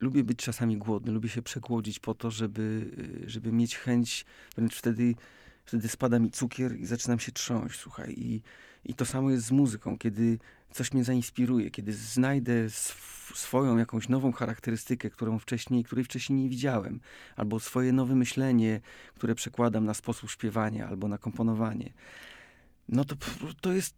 Lubię 0.00 0.24
być 0.24 0.38
czasami 0.38 0.78
głodny, 0.78 1.12
lubię 1.12 1.28
się 1.28 1.42
przegłodzić 1.42 1.98
po 1.98 2.14
to, 2.14 2.30
żeby, 2.30 2.90
żeby 3.26 3.52
mieć 3.52 3.76
chęć, 3.76 4.24
wręcz 4.56 4.74
wtedy, 4.74 5.14
wtedy 5.64 5.88
spada 5.88 6.18
mi 6.18 6.30
cukier 6.30 6.76
i 6.76 6.86
zaczynam 6.86 7.18
się 7.18 7.32
trząść, 7.32 7.78
słuchaj. 7.78 8.14
I, 8.18 8.42
I 8.84 8.94
to 8.94 9.04
samo 9.04 9.30
jest 9.30 9.46
z 9.46 9.50
muzyką, 9.50 9.98
kiedy 9.98 10.38
coś 10.70 10.92
mnie 10.92 11.04
zainspiruje, 11.04 11.70
kiedy 11.70 11.92
znajdę 11.92 12.64
sw- 12.64 13.36
swoją 13.38 13.76
jakąś 13.78 14.08
nową 14.08 14.32
charakterystykę, 14.32 15.10
którą 15.10 15.38
wcześniej, 15.38 15.84
której 15.84 16.04
wcześniej 16.04 16.38
nie 16.38 16.48
widziałem, 16.48 17.00
albo 17.36 17.60
swoje 17.60 17.92
nowe 17.92 18.14
myślenie, 18.14 18.80
które 19.14 19.34
przekładam 19.34 19.84
na 19.84 19.94
sposób 19.94 20.30
śpiewania 20.30 20.88
albo 20.88 21.08
na 21.08 21.18
komponowanie. 21.18 21.92
No 22.88 23.04
to, 23.04 23.16
to 23.60 23.72
jest, 23.72 23.94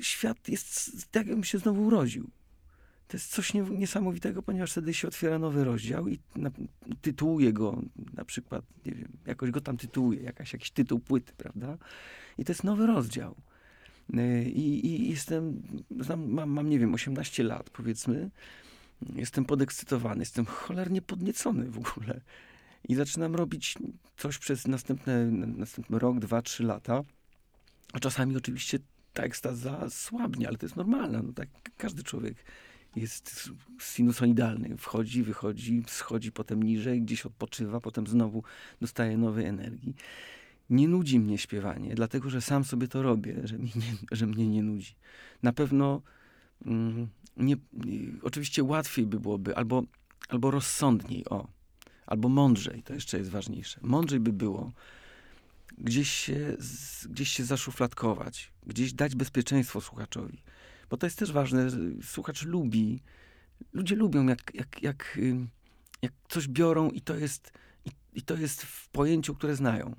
świat 0.00 0.48
jest 0.48 0.90
tak, 1.10 1.26
jakbym 1.26 1.44
się 1.44 1.58
znowu 1.58 1.86
urodził. 1.86 2.30
To 3.08 3.16
jest 3.16 3.30
coś 3.30 3.54
nie, 3.54 3.62
niesamowitego, 3.62 4.42
ponieważ 4.42 4.72
wtedy 4.72 4.94
się 4.94 5.08
otwiera 5.08 5.38
nowy 5.38 5.64
rozdział 5.64 6.08
i 6.08 6.18
na, 6.36 6.50
tytułuje 7.00 7.52
go 7.52 7.82
na 8.14 8.24
przykład, 8.24 8.64
nie 8.86 8.92
wiem, 8.92 9.12
jakoś 9.26 9.50
go 9.50 9.60
tam 9.60 9.76
tytułuje, 9.76 10.22
jakaś, 10.22 10.52
jakiś 10.52 10.70
tytuł 10.70 11.00
płyty, 11.00 11.32
prawda? 11.36 11.78
I 12.38 12.44
to 12.44 12.52
jest 12.52 12.64
nowy 12.64 12.86
rozdział. 12.86 13.36
Yy, 14.12 14.44
I, 14.44 14.86
i 14.86 15.10
jestem, 15.10 15.62
znam, 16.00 16.30
mam, 16.30 16.50
mam, 16.50 16.68
nie 16.68 16.78
wiem, 16.78 16.94
18 16.94 17.42
lat, 17.42 17.70
powiedzmy. 17.70 18.30
Jestem 19.14 19.44
podekscytowany, 19.44 20.20
jestem 20.20 20.44
cholernie 20.46 21.02
podniecony 21.02 21.70
w 21.70 21.78
ogóle. 21.78 22.20
I 22.88 22.94
zaczynam 22.94 23.36
robić 23.36 23.74
coś 24.16 24.38
przez 24.38 24.66
następne, 24.66 25.26
następny 25.30 25.98
rok, 25.98 26.18
dwa, 26.18 26.42
trzy 26.42 26.64
lata. 26.64 27.04
A 27.92 28.00
czasami 28.00 28.36
oczywiście 28.36 28.78
ta 29.12 29.22
ekstaza 29.22 29.90
słabnie, 29.90 30.48
ale 30.48 30.58
to 30.58 30.66
jest 30.66 30.76
normalne. 30.76 31.22
No 31.22 31.32
tak 31.32 31.48
każdy 31.76 32.02
człowiek 32.02 32.44
jest 32.96 33.50
sinusoidalny. 33.80 34.76
Wchodzi, 34.76 35.22
wychodzi, 35.22 35.82
schodzi 35.86 36.32
potem 36.32 36.62
niżej, 36.62 37.02
gdzieś 37.02 37.26
odpoczywa, 37.26 37.80
potem 37.80 38.06
znowu 38.06 38.42
dostaje 38.80 39.16
nowej 39.16 39.46
energii. 39.46 39.94
Nie 40.70 40.88
nudzi 40.88 41.20
mnie 41.20 41.38
śpiewanie, 41.38 41.94
dlatego 41.94 42.30
że 42.30 42.40
sam 42.40 42.64
sobie 42.64 42.88
to 42.88 43.02
robię, 43.02 43.34
że, 43.44 43.58
mi 43.58 43.72
nie, 43.76 43.94
że 44.12 44.26
mnie 44.26 44.48
nie 44.48 44.62
nudzi. 44.62 44.94
Na 45.42 45.52
pewno 45.52 46.02
mm, 46.66 47.08
nie, 47.36 47.56
oczywiście 48.22 48.64
łatwiej 48.64 49.06
by 49.06 49.20
byłoby, 49.20 49.56
albo, 49.56 49.82
albo 50.28 50.50
rozsądniej, 50.50 51.24
o, 51.28 51.48
albo 52.06 52.28
mądrzej, 52.28 52.82
to 52.82 52.94
jeszcze 52.94 53.18
jest 53.18 53.30
ważniejsze. 53.30 53.80
Mądrzej 53.82 54.20
by 54.20 54.32
było, 54.32 54.72
gdzieś 55.80 56.10
się, 56.10 56.56
gdzieś 57.10 57.28
się 57.28 57.44
zaszufladkować, 57.44 58.52
gdzieś 58.66 58.92
dać 58.92 59.14
bezpieczeństwo 59.14 59.80
słuchaczowi. 59.80 60.42
Bo 60.90 60.96
to 60.96 61.06
jest 61.06 61.18
też 61.18 61.32
ważne, 61.32 61.68
słuchacz 62.02 62.44
lubi, 62.44 63.02
ludzie 63.72 63.96
lubią 63.96 64.26
jak, 64.26 64.54
jak, 64.54 64.82
jak, 64.82 65.18
jak 66.02 66.12
coś 66.28 66.48
biorą 66.48 66.90
i 66.90 67.00
to 67.00 67.16
jest, 67.16 67.52
i, 67.84 67.90
i 68.12 68.22
to 68.22 68.36
jest 68.36 68.62
w 68.62 68.88
pojęciu, 68.88 69.34
które 69.34 69.56
znają 69.56 69.94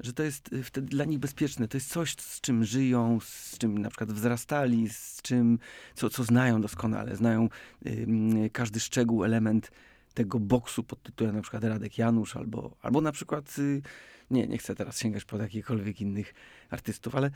że 0.00 0.12
to 0.12 0.22
jest 0.22 0.52
y, 0.52 0.62
wtedy 0.62 0.86
dla 0.86 1.04
nich 1.04 1.18
bezpieczne. 1.18 1.68
To 1.68 1.76
jest 1.76 1.90
coś, 1.90 2.16
z 2.16 2.40
czym 2.40 2.64
żyją, 2.64 3.18
z 3.20 3.58
czym 3.58 3.78
na 3.78 3.88
przykład 3.88 4.12
wzrastali, 4.12 4.88
z 4.88 5.22
czym, 5.22 5.58
co, 5.94 6.10
co 6.10 6.24
znają 6.24 6.60
doskonale. 6.60 7.16
Znają 7.16 7.48
y, 7.86 8.50
każdy 8.52 8.80
szczegół, 8.80 9.24
element 9.24 9.70
tego 10.14 10.40
boksu 10.40 10.82
pod 10.82 11.02
tytułem 11.02 11.36
na 11.36 11.42
przykład 11.42 11.64
Radek 11.64 11.98
Janusz, 11.98 12.36
albo, 12.36 12.76
albo 12.82 13.00
na 13.00 13.12
przykład, 13.12 13.58
y, 13.58 13.82
nie, 14.30 14.46
nie 14.46 14.58
chcę 14.58 14.74
teraz 14.74 15.00
sięgać 15.00 15.24
po 15.24 15.38
jakichkolwiek 15.38 16.00
innych 16.00 16.34
artystów, 16.70 17.14
ale, 17.14 17.30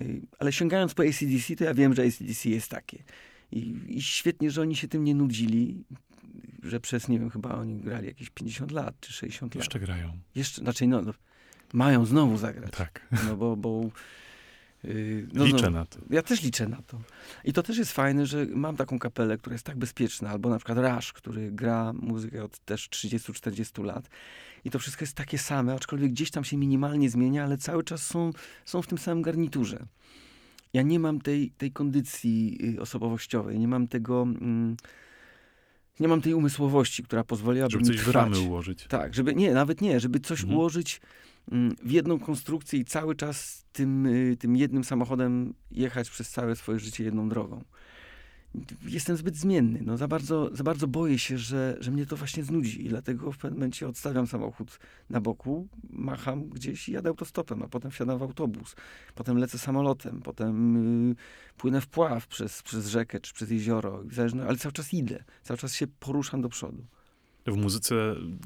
y, 0.00 0.20
ale 0.38 0.52
sięgając 0.52 0.94
po 0.94 1.02
ACDC, 1.02 1.56
to 1.56 1.64
ja 1.64 1.74
wiem, 1.74 1.94
że 1.94 2.02
ACDC 2.02 2.48
jest 2.48 2.68
takie. 2.68 3.02
I, 3.52 3.76
I 3.88 4.02
świetnie, 4.02 4.50
że 4.50 4.60
oni 4.62 4.76
się 4.76 4.88
tym 4.88 5.04
nie 5.04 5.14
nudzili, 5.14 5.84
że 6.62 6.80
przez, 6.80 7.08
nie 7.08 7.18
wiem, 7.18 7.30
chyba 7.30 7.54
oni 7.54 7.76
grali 7.76 8.06
jakieś 8.06 8.30
50 8.30 8.70
lat, 8.70 8.94
czy 9.00 9.12
60 9.12 9.54
Jeszcze 9.54 9.58
lat. 9.58 9.64
Jeszcze 9.64 9.92
grają. 9.92 10.18
Jeszcze, 10.34 10.62
znaczy, 10.62 10.86
no, 10.86 11.02
no 11.02 11.14
mają 11.72 12.06
znowu 12.06 12.38
zagrać. 12.38 12.70
Tak. 12.70 13.06
No 13.26 13.36
bo, 13.36 13.56
bo 13.56 13.90
Yy, 14.84 15.28
no, 15.32 15.44
liczę 15.44 15.70
no, 15.70 15.70
na 15.70 15.84
to. 15.84 15.98
Ja 16.10 16.22
też 16.22 16.42
liczę 16.42 16.68
na 16.68 16.82
to. 16.82 17.00
I 17.44 17.52
to 17.52 17.62
też 17.62 17.78
jest 17.78 17.92
fajne, 17.92 18.26
że 18.26 18.46
mam 18.46 18.76
taką 18.76 18.98
kapelę, 18.98 19.38
która 19.38 19.54
jest 19.54 19.66
tak 19.66 19.76
bezpieczna, 19.76 20.30
albo 20.30 20.48
na 20.48 20.56
przykład 20.56 20.78
Rush, 20.78 21.12
który 21.12 21.50
gra 21.52 21.92
muzykę 21.92 22.44
od 22.44 22.58
też 22.58 22.88
30-40 22.88 23.84
lat. 23.84 24.08
I 24.64 24.70
to 24.70 24.78
wszystko 24.78 25.02
jest 25.02 25.16
takie 25.16 25.38
same, 25.38 25.74
aczkolwiek 25.74 26.10
gdzieś 26.10 26.30
tam 26.30 26.44
się 26.44 26.56
minimalnie 26.56 27.10
zmienia, 27.10 27.44
ale 27.44 27.58
cały 27.58 27.84
czas 27.84 28.06
są, 28.06 28.30
są 28.64 28.82
w 28.82 28.86
tym 28.86 28.98
samym 28.98 29.22
garniturze. 29.22 29.86
Ja 30.72 30.82
nie 30.82 31.00
mam 31.00 31.20
tej, 31.20 31.50
tej 31.50 31.72
kondycji 31.72 32.58
y, 32.76 32.80
osobowościowej, 32.80 33.58
nie 33.58 33.68
mam 33.68 33.88
tego... 33.88 34.22
Mm, 34.22 34.76
nie 36.00 36.08
mam 36.08 36.20
tej 36.20 36.34
umysłowości, 36.34 37.02
która 37.02 37.24
pozwoliłaby 37.24 37.70
żeby 37.70 37.82
mi 37.82 37.88
coś 37.88 37.96
trwać. 37.96 38.12
w 38.12 38.16
ramy 38.16 38.40
ułożyć. 38.40 38.86
Tak, 38.88 39.14
żeby 39.14 39.34
nie, 39.34 39.54
nawet 39.54 39.80
nie, 39.80 40.00
żeby 40.00 40.20
coś 40.20 40.40
mhm. 40.40 40.58
ułożyć 40.58 41.00
mm, 41.52 41.76
w 41.82 41.90
jedną 41.90 42.18
konstrukcję 42.18 42.78
i 42.78 42.84
cały 42.84 43.14
czas 43.14 43.64
tym, 43.72 44.06
y, 44.06 44.36
tym 44.36 44.56
jednym 44.56 44.84
samochodem 44.84 45.54
jechać 45.70 46.10
przez 46.10 46.30
całe 46.30 46.56
swoje 46.56 46.78
życie 46.78 47.04
jedną 47.04 47.28
drogą. 47.28 47.64
Jestem 48.82 49.16
zbyt 49.16 49.36
zmienny. 49.36 49.80
No, 49.84 49.96
za, 49.96 50.08
bardzo, 50.08 50.56
za 50.56 50.64
bardzo 50.64 50.86
boję 50.86 51.18
się, 51.18 51.38
że, 51.38 51.76
że 51.80 51.90
mnie 51.90 52.06
to 52.06 52.16
właśnie 52.16 52.44
znudzi 52.44 52.86
i 52.86 52.88
dlatego 52.88 53.32
w 53.32 53.38
pewnym 53.38 53.58
momencie 53.58 53.88
odstawiam 53.88 54.26
samochód 54.26 54.78
na 55.10 55.20
boku, 55.20 55.68
macham 55.90 56.48
gdzieś 56.48 56.88
i 56.88 56.92
jadę 56.92 57.08
autostopem, 57.08 57.62
a 57.62 57.68
potem 57.68 57.90
wsiadam 57.90 58.18
w 58.18 58.22
autobus. 58.22 58.76
Potem 59.14 59.38
lecę 59.38 59.58
samolotem, 59.58 60.20
potem 60.22 60.74
yy, 61.08 61.14
płynę 61.56 61.80
w 61.80 61.86
pław 61.86 62.26
przez, 62.26 62.62
przez 62.62 62.88
rzekę 62.88 63.20
czy 63.20 63.34
przez 63.34 63.50
jezioro, 63.50 64.02
zależno, 64.10 64.44
ale 64.44 64.56
cały 64.56 64.72
czas 64.72 64.94
idę, 64.94 65.24
cały 65.42 65.58
czas 65.58 65.74
się 65.74 65.86
poruszam 65.86 66.42
do 66.42 66.48
przodu. 66.48 66.84
W 67.46 67.56
muzyce 67.56 67.94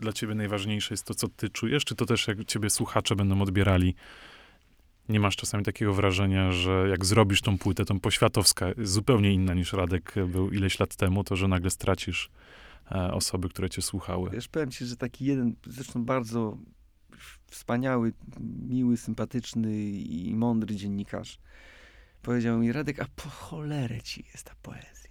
dla 0.01 0.13
ciebie 0.13 0.35
najważniejsze 0.35 0.95
jest 0.95 1.05
to, 1.05 1.15
co 1.15 1.29
ty 1.29 1.49
czujesz, 1.49 1.85
czy 1.85 1.95
to 1.95 2.07
też 2.07 2.29
jak 2.29 2.45
ciebie 2.45 2.71
słuchacze 2.71 3.17
będą 3.17 3.43
odbierali 3.43 3.95
nie 5.09 5.21
masz 5.21 5.37
czasami 5.37 5.65
takiego 5.65 5.95
wrażenia, 5.95 6.53
że 6.53 6.87
jak 6.89 7.05
zrobisz 7.05 7.43
tą 7.43 7.59
płytę, 7.59 7.85
tą 7.85 8.01
poświatowska, 8.01 8.67
zupełnie 8.79 9.33
inna 9.33 9.55
niż 9.55 9.73
Radek 9.73 10.15
był 10.29 10.51
ileś 10.51 10.81
lat 10.81 10.97
temu, 10.97 11.25
to 11.25 11.37
że 11.37 11.49
nagle 11.49 11.71
stracisz 11.71 12.31
e, 12.93 13.13
osoby, 13.13 13.49
które 13.49 13.71
cię 13.71 13.83
słuchały. 13.83 14.31
Wiesz, 14.31 14.49
powiem 14.49 14.71
ci, 14.71 14.85
że 14.87 14.97
taki 14.97 15.25
jeden, 15.25 15.57
zresztą 15.67 16.05
bardzo 16.05 16.59
wspaniały, 17.47 18.13
miły, 18.69 18.97
sympatyczny 18.97 19.83
i 19.91 20.35
mądry 20.35 20.77
dziennikarz 20.77 21.39
powiedział 22.23 22.59
mi, 22.59 22.73
Radek, 22.73 23.01
a 23.01 23.07
po 23.17 23.29
cholerę 23.29 24.03
ci 24.03 24.25
jest 24.33 24.45
ta 24.45 24.55
poezja. 24.63 25.11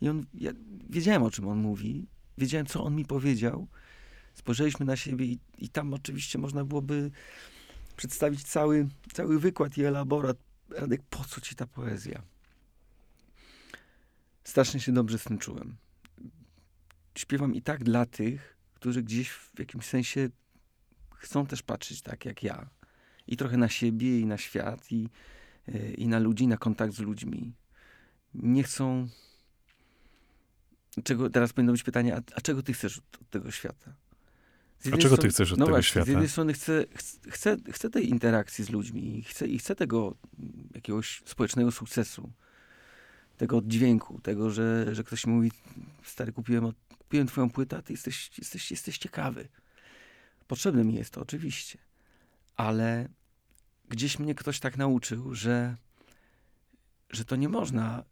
I 0.00 0.08
on, 0.08 0.26
ja 0.34 0.52
wiedziałem, 0.90 1.22
o 1.22 1.30
czym 1.30 1.48
on 1.48 1.58
mówi, 1.58 2.06
wiedziałem, 2.38 2.66
co 2.66 2.84
on 2.84 2.94
mi 2.94 3.04
powiedział. 3.04 3.68
Spojrzeliśmy 4.34 4.86
na 4.86 4.96
siebie 4.96 5.26
i, 5.26 5.38
i 5.58 5.68
tam 5.68 5.94
oczywiście 5.94 6.38
można 6.38 6.64
byłoby 6.64 7.10
przedstawić 7.98 8.42
cały, 8.42 8.88
cały 9.12 9.40
wykład 9.40 9.78
i 9.78 9.84
elaborat. 9.84 10.36
Radek, 10.70 11.02
po 11.10 11.24
co 11.24 11.40
ci 11.40 11.54
ta 11.54 11.66
poezja? 11.66 12.22
Strasznie 14.44 14.80
się 14.80 14.92
dobrze 14.92 15.18
z 15.18 15.24
tym 15.24 15.38
czułem. 15.38 15.76
Śpiewam 17.14 17.54
i 17.54 17.62
tak 17.62 17.84
dla 17.84 18.06
tych, 18.06 18.56
którzy 18.74 19.02
gdzieś 19.02 19.30
w 19.30 19.58
jakimś 19.58 19.86
sensie 19.86 20.28
chcą 21.14 21.46
też 21.46 21.62
patrzeć 21.62 22.02
tak 22.02 22.24
jak 22.24 22.42
ja. 22.42 22.70
I 23.26 23.36
trochę 23.36 23.56
na 23.56 23.68
siebie, 23.68 24.20
i 24.20 24.26
na 24.26 24.38
świat, 24.38 24.92
i, 24.92 25.08
i 25.96 26.08
na 26.08 26.18
ludzi, 26.18 26.46
na 26.46 26.56
kontakt 26.56 26.94
z 26.94 26.98
ludźmi. 26.98 27.54
Nie 28.34 28.62
chcą. 28.62 29.08
Czego, 31.04 31.30
teraz 31.30 31.52
powinno 31.52 31.72
być 31.72 31.82
pytanie, 31.82 32.16
a, 32.16 32.20
a 32.34 32.40
czego 32.40 32.62
ty 32.62 32.72
chcesz 32.72 32.98
od, 32.98 33.22
od 33.22 33.30
tego 33.30 33.50
świata? 33.50 33.94
A 34.92 34.96
czego 34.96 35.16
ty 35.16 35.28
chcesz 35.28 35.52
od 35.52 35.58
no 35.58 35.64
tego 35.64 35.74
właśnie, 35.74 35.90
świata? 35.90 36.04
Z 36.04 36.08
jednej 36.08 36.28
strony 36.28 36.52
chcę, 36.52 36.84
chcę, 37.28 37.56
chcę 37.72 37.90
tej 37.90 38.08
interakcji 38.08 38.64
z 38.64 38.70
ludźmi 38.70 39.18
i 39.18 39.22
chcę, 39.22 39.46
i 39.46 39.58
chcę 39.58 39.74
tego 39.74 40.16
jakiegoś 40.74 41.22
społecznego 41.24 41.72
sukcesu, 41.72 42.32
tego 43.36 43.56
oddźwięku, 43.56 44.20
tego, 44.20 44.50
że, 44.50 44.94
że 44.94 45.04
ktoś 45.04 45.26
mówi, 45.26 45.52
stary, 46.04 46.32
kupiłem, 46.32 46.72
kupiłem 46.98 47.26
twoją 47.26 47.50
płytę, 47.50 47.76
a 47.76 47.82
ty 47.82 47.92
jesteś, 47.92 48.30
jesteś, 48.38 48.70
jesteś 48.70 48.98
ciekawy. 48.98 49.48
Potrzebne 50.46 50.84
mi 50.84 50.94
jest 50.94 51.10
to, 51.10 51.20
oczywiście. 51.20 51.78
Ale 52.56 53.08
gdzieś 53.88 54.18
mnie 54.18 54.34
ktoś 54.34 54.60
tak 54.60 54.76
nauczył, 54.76 55.34
że, 55.34 55.76
że 57.10 57.24
to 57.24 57.36
nie 57.36 57.48
można 57.48 58.04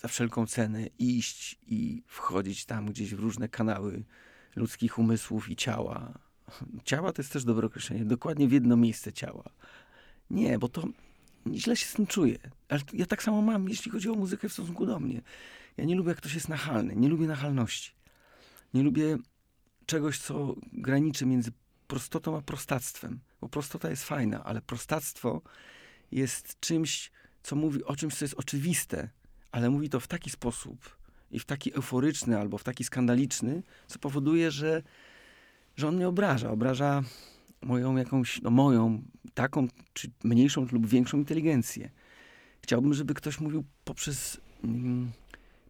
za 0.00 0.08
wszelką 0.08 0.46
cenę 0.46 0.86
iść 0.98 1.58
i 1.66 2.02
wchodzić 2.06 2.64
tam 2.64 2.86
gdzieś 2.86 3.14
w 3.14 3.18
różne 3.18 3.48
kanały 3.48 4.04
ludzkich 4.58 4.98
umysłów 4.98 5.50
i 5.50 5.56
ciała. 5.56 6.18
Ciała 6.84 7.12
to 7.12 7.22
jest 7.22 7.32
też 7.32 7.44
dobre 7.44 7.66
określenie, 7.66 8.04
dokładnie 8.04 8.48
w 8.48 8.52
jedno 8.52 8.76
miejsce 8.76 9.12
ciała. 9.12 9.44
Nie, 10.30 10.58
bo 10.58 10.68
to 10.68 10.88
źle 11.54 11.76
się 11.76 11.86
z 11.86 11.92
tym 11.92 12.06
czuję. 12.06 12.38
Ale 12.68 12.80
ja 12.92 13.06
tak 13.06 13.22
samo 13.22 13.42
mam, 13.42 13.68
jeśli 13.68 13.90
chodzi 13.90 14.08
o 14.08 14.14
muzykę 14.14 14.48
w 14.48 14.52
stosunku 14.52 14.86
do 14.86 15.00
mnie. 15.00 15.22
Ja 15.76 15.84
nie 15.84 15.94
lubię, 15.94 16.08
jak 16.08 16.18
ktoś 16.18 16.34
jest 16.34 16.48
nachalny. 16.48 16.96
Nie 16.96 17.08
lubię 17.08 17.26
nachalności. 17.26 17.92
Nie 18.74 18.82
lubię 18.82 19.18
czegoś, 19.86 20.18
co 20.18 20.54
graniczy 20.72 21.26
między 21.26 21.52
prostotą 21.86 22.36
a 22.36 22.42
prostactwem. 22.42 23.20
Bo 23.40 23.48
prostota 23.48 23.90
jest 23.90 24.04
fajna, 24.04 24.44
ale 24.44 24.62
prostactwo 24.62 25.42
jest 26.12 26.60
czymś, 26.60 27.10
co 27.42 27.56
mówi 27.56 27.84
o 27.84 27.96
czymś, 27.96 28.14
co 28.14 28.24
jest 28.24 28.34
oczywiste, 28.34 29.08
ale 29.52 29.70
mówi 29.70 29.88
to 29.88 30.00
w 30.00 30.06
taki 30.06 30.30
sposób, 30.30 30.97
i 31.30 31.38
w 31.38 31.44
taki 31.44 31.74
euforyczny 31.74 32.38
albo 32.38 32.58
w 32.58 32.64
taki 32.64 32.84
skandaliczny, 32.84 33.62
co 33.86 33.98
powoduje, 33.98 34.50
że, 34.50 34.82
że 35.76 35.88
on 35.88 35.96
mnie 35.96 36.08
obraża. 36.08 36.50
Obraża 36.50 37.02
moją 37.62 37.96
jakąś, 37.96 38.42
no 38.42 38.50
moją, 38.50 39.02
taką, 39.34 39.68
czy 39.92 40.10
mniejszą 40.24 40.66
lub 40.72 40.86
większą 40.86 41.18
inteligencję. 41.18 41.90
Chciałbym, 42.62 42.94
żeby 42.94 43.14
ktoś 43.14 43.40
mówił 43.40 43.64
poprzez, 43.84 44.40
mm, 44.64 45.10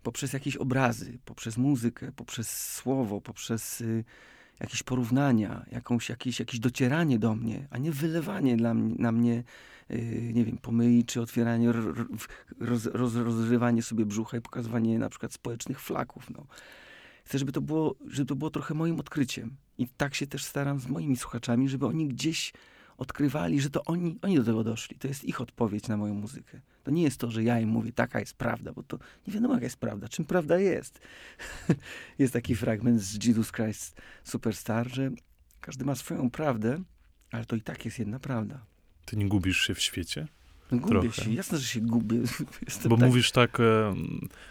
poprzez 0.02 0.32
jakieś 0.32 0.56
obrazy, 0.56 1.18
poprzez 1.24 1.56
muzykę, 1.56 2.12
poprzez 2.16 2.72
słowo, 2.74 3.20
poprzez 3.20 3.80
y, 3.80 4.04
jakieś 4.60 4.82
porównania, 4.82 5.66
jakąś, 5.72 6.08
jakieś, 6.08 6.40
jakieś 6.40 6.60
docieranie 6.60 7.18
do 7.18 7.34
mnie, 7.34 7.68
a 7.70 7.78
nie 7.78 7.92
wylewanie 7.92 8.56
dla 8.56 8.74
mnie, 8.74 8.94
na 8.98 9.12
mnie 9.12 9.44
Yy, 9.90 10.32
nie 10.32 10.44
wiem, 10.44 10.58
pomyli, 10.58 11.04
czy 11.04 11.20
otwieranie, 11.20 11.72
roz, 12.60 12.86
roz, 12.86 13.14
rozrywanie 13.14 13.82
sobie 13.82 14.06
brzucha 14.06 14.36
i 14.36 14.40
pokazywanie 14.40 14.98
na 14.98 15.08
przykład 15.08 15.32
społecznych 15.32 15.80
flaków. 15.80 16.30
No. 16.30 16.46
Chcę, 17.24 17.38
żeby 17.38 17.52
to, 17.52 17.60
było, 17.60 17.94
żeby 18.06 18.26
to 18.26 18.36
było 18.36 18.50
trochę 18.50 18.74
moim 18.74 19.00
odkryciem. 19.00 19.56
I 19.78 19.88
tak 19.88 20.14
się 20.14 20.26
też 20.26 20.44
staram 20.44 20.80
z 20.80 20.86
moimi 20.86 21.16
słuchaczami, 21.16 21.68
żeby 21.68 21.86
oni 21.86 22.08
gdzieś 22.08 22.52
odkrywali, 22.98 23.60
że 23.60 23.70
to 23.70 23.84
oni, 23.84 24.18
oni 24.22 24.36
do 24.36 24.44
tego 24.44 24.64
doszli. 24.64 24.98
To 24.98 25.08
jest 25.08 25.24
ich 25.24 25.40
odpowiedź 25.40 25.88
na 25.88 25.96
moją 25.96 26.14
muzykę. 26.14 26.60
To 26.88 26.92
nie 26.92 27.02
jest 27.02 27.20
to, 27.20 27.30
że 27.30 27.42
ja 27.42 27.60
im 27.60 27.68
mówię, 27.68 27.92
taka 27.92 28.20
jest 28.20 28.34
prawda, 28.34 28.72
bo 28.72 28.82
to 28.82 28.98
nie 29.26 29.34
wiadomo, 29.34 29.54
jaka 29.54 29.66
jest 29.66 29.76
prawda. 29.76 30.08
Czym 30.08 30.24
prawda 30.24 30.58
jest? 30.58 31.00
jest 32.18 32.32
taki 32.32 32.56
fragment 32.56 33.00
z 33.00 33.26
Jesus 33.26 33.52
Christ 33.52 34.00
Superstar, 34.24 34.88
że 34.94 35.10
każdy 35.60 35.84
ma 35.84 35.94
swoją 35.94 36.30
prawdę, 36.30 36.82
ale 37.30 37.44
to 37.44 37.56
i 37.56 37.60
tak 37.60 37.84
jest 37.84 37.98
jedna 37.98 38.18
prawda. 38.18 38.64
Ty 39.04 39.16
nie 39.16 39.28
gubisz 39.28 39.66
się 39.66 39.74
w 39.74 39.80
świecie? 39.80 40.26
No 40.72 40.78
gubię 40.78 41.00
Trochę. 41.00 41.24
się, 41.24 41.32
jasne, 41.32 41.58
że 41.58 41.66
się 41.66 41.80
gubię. 41.80 42.18
Bo 42.88 42.96
tak... 42.96 43.08
mówisz 43.08 43.32
tak, 43.32 43.60
e, 43.60 43.94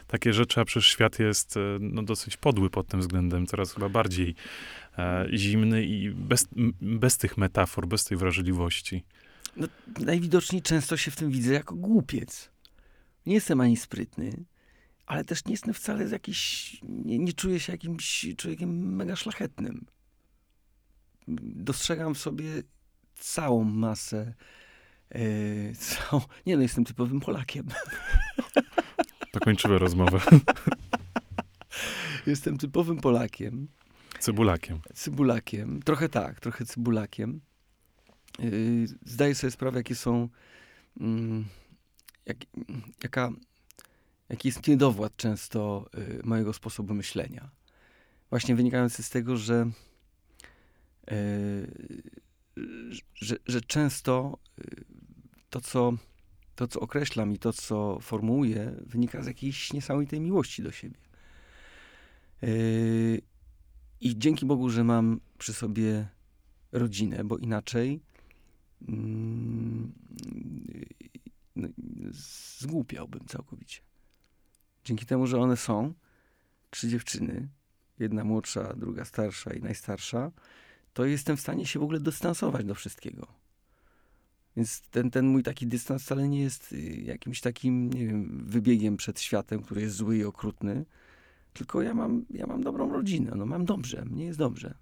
takie 0.08 0.34
rzeczy, 0.34 0.62
a 0.62 0.66
przecież 0.66 0.90
świat 0.90 1.20
jest 1.20 1.58
e, 1.58 1.60
no, 1.80 2.04
dosyć 2.04 2.38
podły 2.38 2.70
pod 2.70 2.88
tym 2.88 3.00
względem, 3.00 3.48
coraz 3.48 3.74
chyba 3.74 3.90
bardziej 3.90 4.36
e, 4.98 5.28
zimny 5.34 5.86
i 5.86 6.12
bez, 6.12 6.48
bez 6.82 7.18
tych 7.18 7.38
metafor, 7.38 7.88
bez 7.88 8.06
tej 8.06 8.18
wrażliwości. 8.18 9.04
No, 9.58 9.68
najwidoczniej 10.00 10.62
często 10.62 10.98
się 10.98 11.12
w 11.12 11.16
tym 11.16 11.32
widzę 11.32 11.54
jako 11.54 11.76
głupiec. 11.76 12.50
Nie 13.26 13.34
jestem 13.34 13.62
ani 13.62 13.78
sprytny, 13.78 14.46
ale 15.06 15.26
też 15.26 15.46
nie 15.46 15.52
jestem 15.52 15.74
wcale 15.74 16.10
jakiś, 16.10 16.78
nie, 16.84 17.20
nie 17.20 17.34
czuję 17.34 17.60
się 17.60 17.72
jakimś 17.72 18.26
człowiekiem 18.38 18.96
mega 18.96 19.16
szlachetnym. 19.16 19.86
Dostrzegam 21.42 22.16
w 22.16 22.20
sobie 22.20 22.46
całą 23.16 23.64
masę. 23.64 24.34
E, 25.10 25.20
całą, 25.88 26.22
nie 26.46 26.56
no, 26.56 26.62
jestem 26.62 26.86
typowym 26.86 27.20
Polakiem. 27.20 27.68
To 29.32 29.40
kończymy 29.40 29.80
rozmowę. 29.80 30.20
jestem 32.28 32.58
typowym 32.58 32.98
Polakiem. 32.98 33.68
Cybulakiem. 34.20 34.80
Cybulakiem. 34.94 35.82
Trochę 35.82 36.10
tak, 36.10 36.40
trochę 36.40 36.66
cybulakiem. 36.66 37.42
Yy, 38.40 38.88
zdaję 39.06 39.36
sobie 39.36 39.52
sprawę, 39.52 39.80
jakie 39.80 39.96
są. 39.96 40.30
Mm, 41.00 41.46
jak, 42.26 42.38
jaka, 43.04 43.32
jaki 44.30 44.48
jest 44.48 44.68
niedowład 44.68 45.16
często 45.18 45.90
y, 45.98 46.22
mojego 46.24 46.54
sposobu 46.54 46.94
myślenia. 46.94 47.50
Właśnie 48.30 48.56
wynikający 48.56 49.04
z 49.04 49.10
tego, 49.10 49.38
że, 49.38 49.72
y, 51.12 52.02
że, 53.14 53.36
że 53.46 53.62
często 53.62 54.38
y, 54.60 54.86
to 55.50 55.62
co, 55.62 55.94
to, 56.56 56.68
co 56.68 56.80
określam 56.80 57.34
i 57.34 57.40
to, 57.40 57.54
co 57.54 58.00
formułuję, 58.00 58.74
wynika 58.82 59.24
z 59.24 59.28
jakiejś 59.28 59.74
niesamowitej 59.74 60.20
miłości 60.20 60.64
do 60.64 60.72
siebie. 60.72 60.98
I 64.02 64.18
dzięki 64.18 64.46
Bogu, 64.46 64.70
że 64.70 64.84
mam 64.84 65.20
przy 65.38 65.54
sobie 65.54 66.08
rodzinę, 66.72 67.24
bo 67.24 67.38
inaczej 67.38 68.00
no, 71.56 71.68
zgłupiałbym 72.60 73.26
całkowicie. 73.26 73.82
Dzięki 74.86 75.06
temu, 75.06 75.28
że 75.28 75.40
one 75.40 75.58
są, 75.58 75.94
trzy 76.70 76.90
dziewczyny, 76.90 77.48
jedna 78.00 78.24
młodsza, 78.24 78.74
druga 78.74 79.06
starsza 79.06 79.54
i 79.54 79.62
najstarsza, 79.62 80.32
to 80.94 81.06
jestem 81.06 81.38
w 81.38 81.42
stanie 81.42 81.66
się 81.66 81.80
w 81.80 81.84
ogóle 81.84 82.00
dystansować 82.00 82.66
do 82.66 82.76
wszystkiego. 82.76 83.28
Więc 84.56 84.82
ten, 84.82 85.12
ten 85.12 85.28
mój 85.28 85.44
taki 85.44 85.68
dystans 85.68 86.04
wcale 86.04 86.28
nie 86.28 86.42
jest 86.42 86.72
y, 86.72 86.82
jakimś 86.82 87.42
takim, 87.42 87.90
nie 87.90 88.08
wiem, 88.08 88.46
wybiegiem 88.48 88.98
przed 88.98 89.20
światem, 89.20 89.64
który 89.64 89.82
jest 89.82 89.96
zły 89.96 90.18
i 90.18 90.24
okrutny, 90.24 90.86
tylko 91.54 91.82
ja 91.82 91.94
mam, 91.94 92.26
ja 92.30 92.48
mam 92.48 92.64
dobrą 92.64 92.94
rodzinę, 92.94 93.32
no 93.36 93.46
mam 93.46 93.66
dobrze, 93.66 94.06
mnie 94.06 94.26
jest 94.26 94.40
dobrze. 94.40 94.78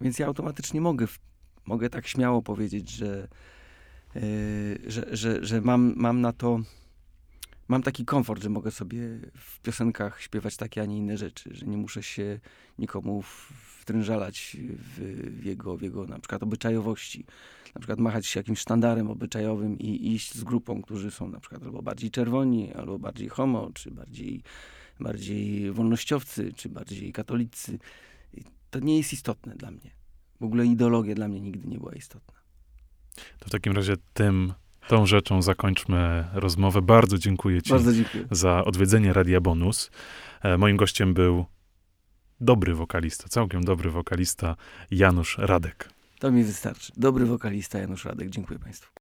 Więc 0.00 0.18
ja 0.18 0.26
automatycznie 0.26 0.80
mogę, 0.80 1.06
mogę 1.66 1.90
tak 1.90 2.06
śmiało 2.06 2.42
powiedzieć, 2.42 2.90
że, 2.90 3.28
yy, 4.14 4.22
że, 4.86 5.16
że, 5.16 5.44
że 5.44 5.60
mam, 5.60 5.94
mam 5.96 6.20
na 6.20 6.32
to, 6.32 6.60
mam 7.68 7.82
taki 7.82 8.04
komfort, 8.04 8.42
że 8.42 8.50
mogę 8.50 8.70
sobie 8.70 9.00
w 9.34 9.60
piosenkach 9.60 10.22
śpiewać 10.22 10.56
takie, 10.56 10.82
a 10.82 10.84
nie 10.84 10.98
inne 10.98 11.16
rzeczy, 11.16 11.50
że 11.54 11.66
nie 11.66 11.76
muszę 11.76 12.02
się 12.02 12.40
nikomu 12.78 13.22
wtrężalać 13.80 14.56
w, 14.60 15.00
w, 15.40 15.44
jego, 15.44 15.76
w 15.76 15.82
jego 15.82 16.06
na 16.06 16.18
przykład 16.18 16.42
obyczajowości. 16.42 17.24
Na 17.74 17.80
przykład 17.80 17.98
machać 17.98 18.26
się 18.26 18.40
jakimś 18.40 18.58
sztandarem 18.58 19.10
obyczajowym 19.10 19.78
i 19.78 20.12
iść 20.12 20.34
z 20.34 20.44
grupą, 20.44 20.82
którzy 20.82 21.10
są 21.10 21.28
na 21.28 21.40
przykład 21.40 21.62
albo 21.62 21.82
bardziej 21.82 22.10
czerwoni, 22.10 22.72
albo 22.72 22.98
bardziej 22.98 23.28
homo, 23.28 23.70
czy 23.74 23.90
bardziej 23.90 24.42
bardziej 25.00 25.72
wolnościowcy, 25.72 26.52
czy 26.52 26.68
bardziej 26.68 27.12
katolicy. 27.12 27.78
To 28.70 28.80
nie 28.80 28.96
jest 28.96 29.12
istotne 29.12 29.54
dla 29.54 29.70
mnie. 29.70 29.90
W 30.40 30.44
ogóle 30.44 30.66
ideologia 30.66 31.14
dla 31.14 31.28
mnie 31.28 31.40
nigdy 31.40 31.68
nie 31.68 31.78
była 31.78 31.92
istotna. 31.92 32.34
To 33.38 33.46
w 33.46 33.50
takim 33.50 33.72
razie 33.72 33.94
tym, 34.14 34.52
tą 34.88 35.06
rzeczą 35.06 35.42
zakończmy 35.42 36.24
rozmowę. 36.32 36.82
Bardzo 36.82 37.18
dziękuję 37.18 37.62
Ci 37.62 37.70
Bardzo 37.70 37.92
dziękuję. 37.92 38.24
za 38.30 38.64
odwiedzenie 38.64 39.12
Radia 39.12 39.40
Bonus. 39.40 39.90
E, 40.42 40.58
moim 40.58 40.76
gościem 40.76 41.14
był 41.14 41.44
dobry 42.40 42.74
wokalista, 42.74 43.28
całkiem 43.28 43.64
dobry 43.64 43.90
wokalista 43.90 44.56
Janusz 44.90 45.38
Radek. 45.38 45.90
To 46.18 46.30
mi 46.32 46.44
wystarczy. 46.44 46.92
Dobry 46.96 47.26
wokalista 47.26 47.78
Janusz 47.78 48.04
Radek. 48.04 48.30
Dziękuję 48.30 48.58
Państwu. 48.58 48.90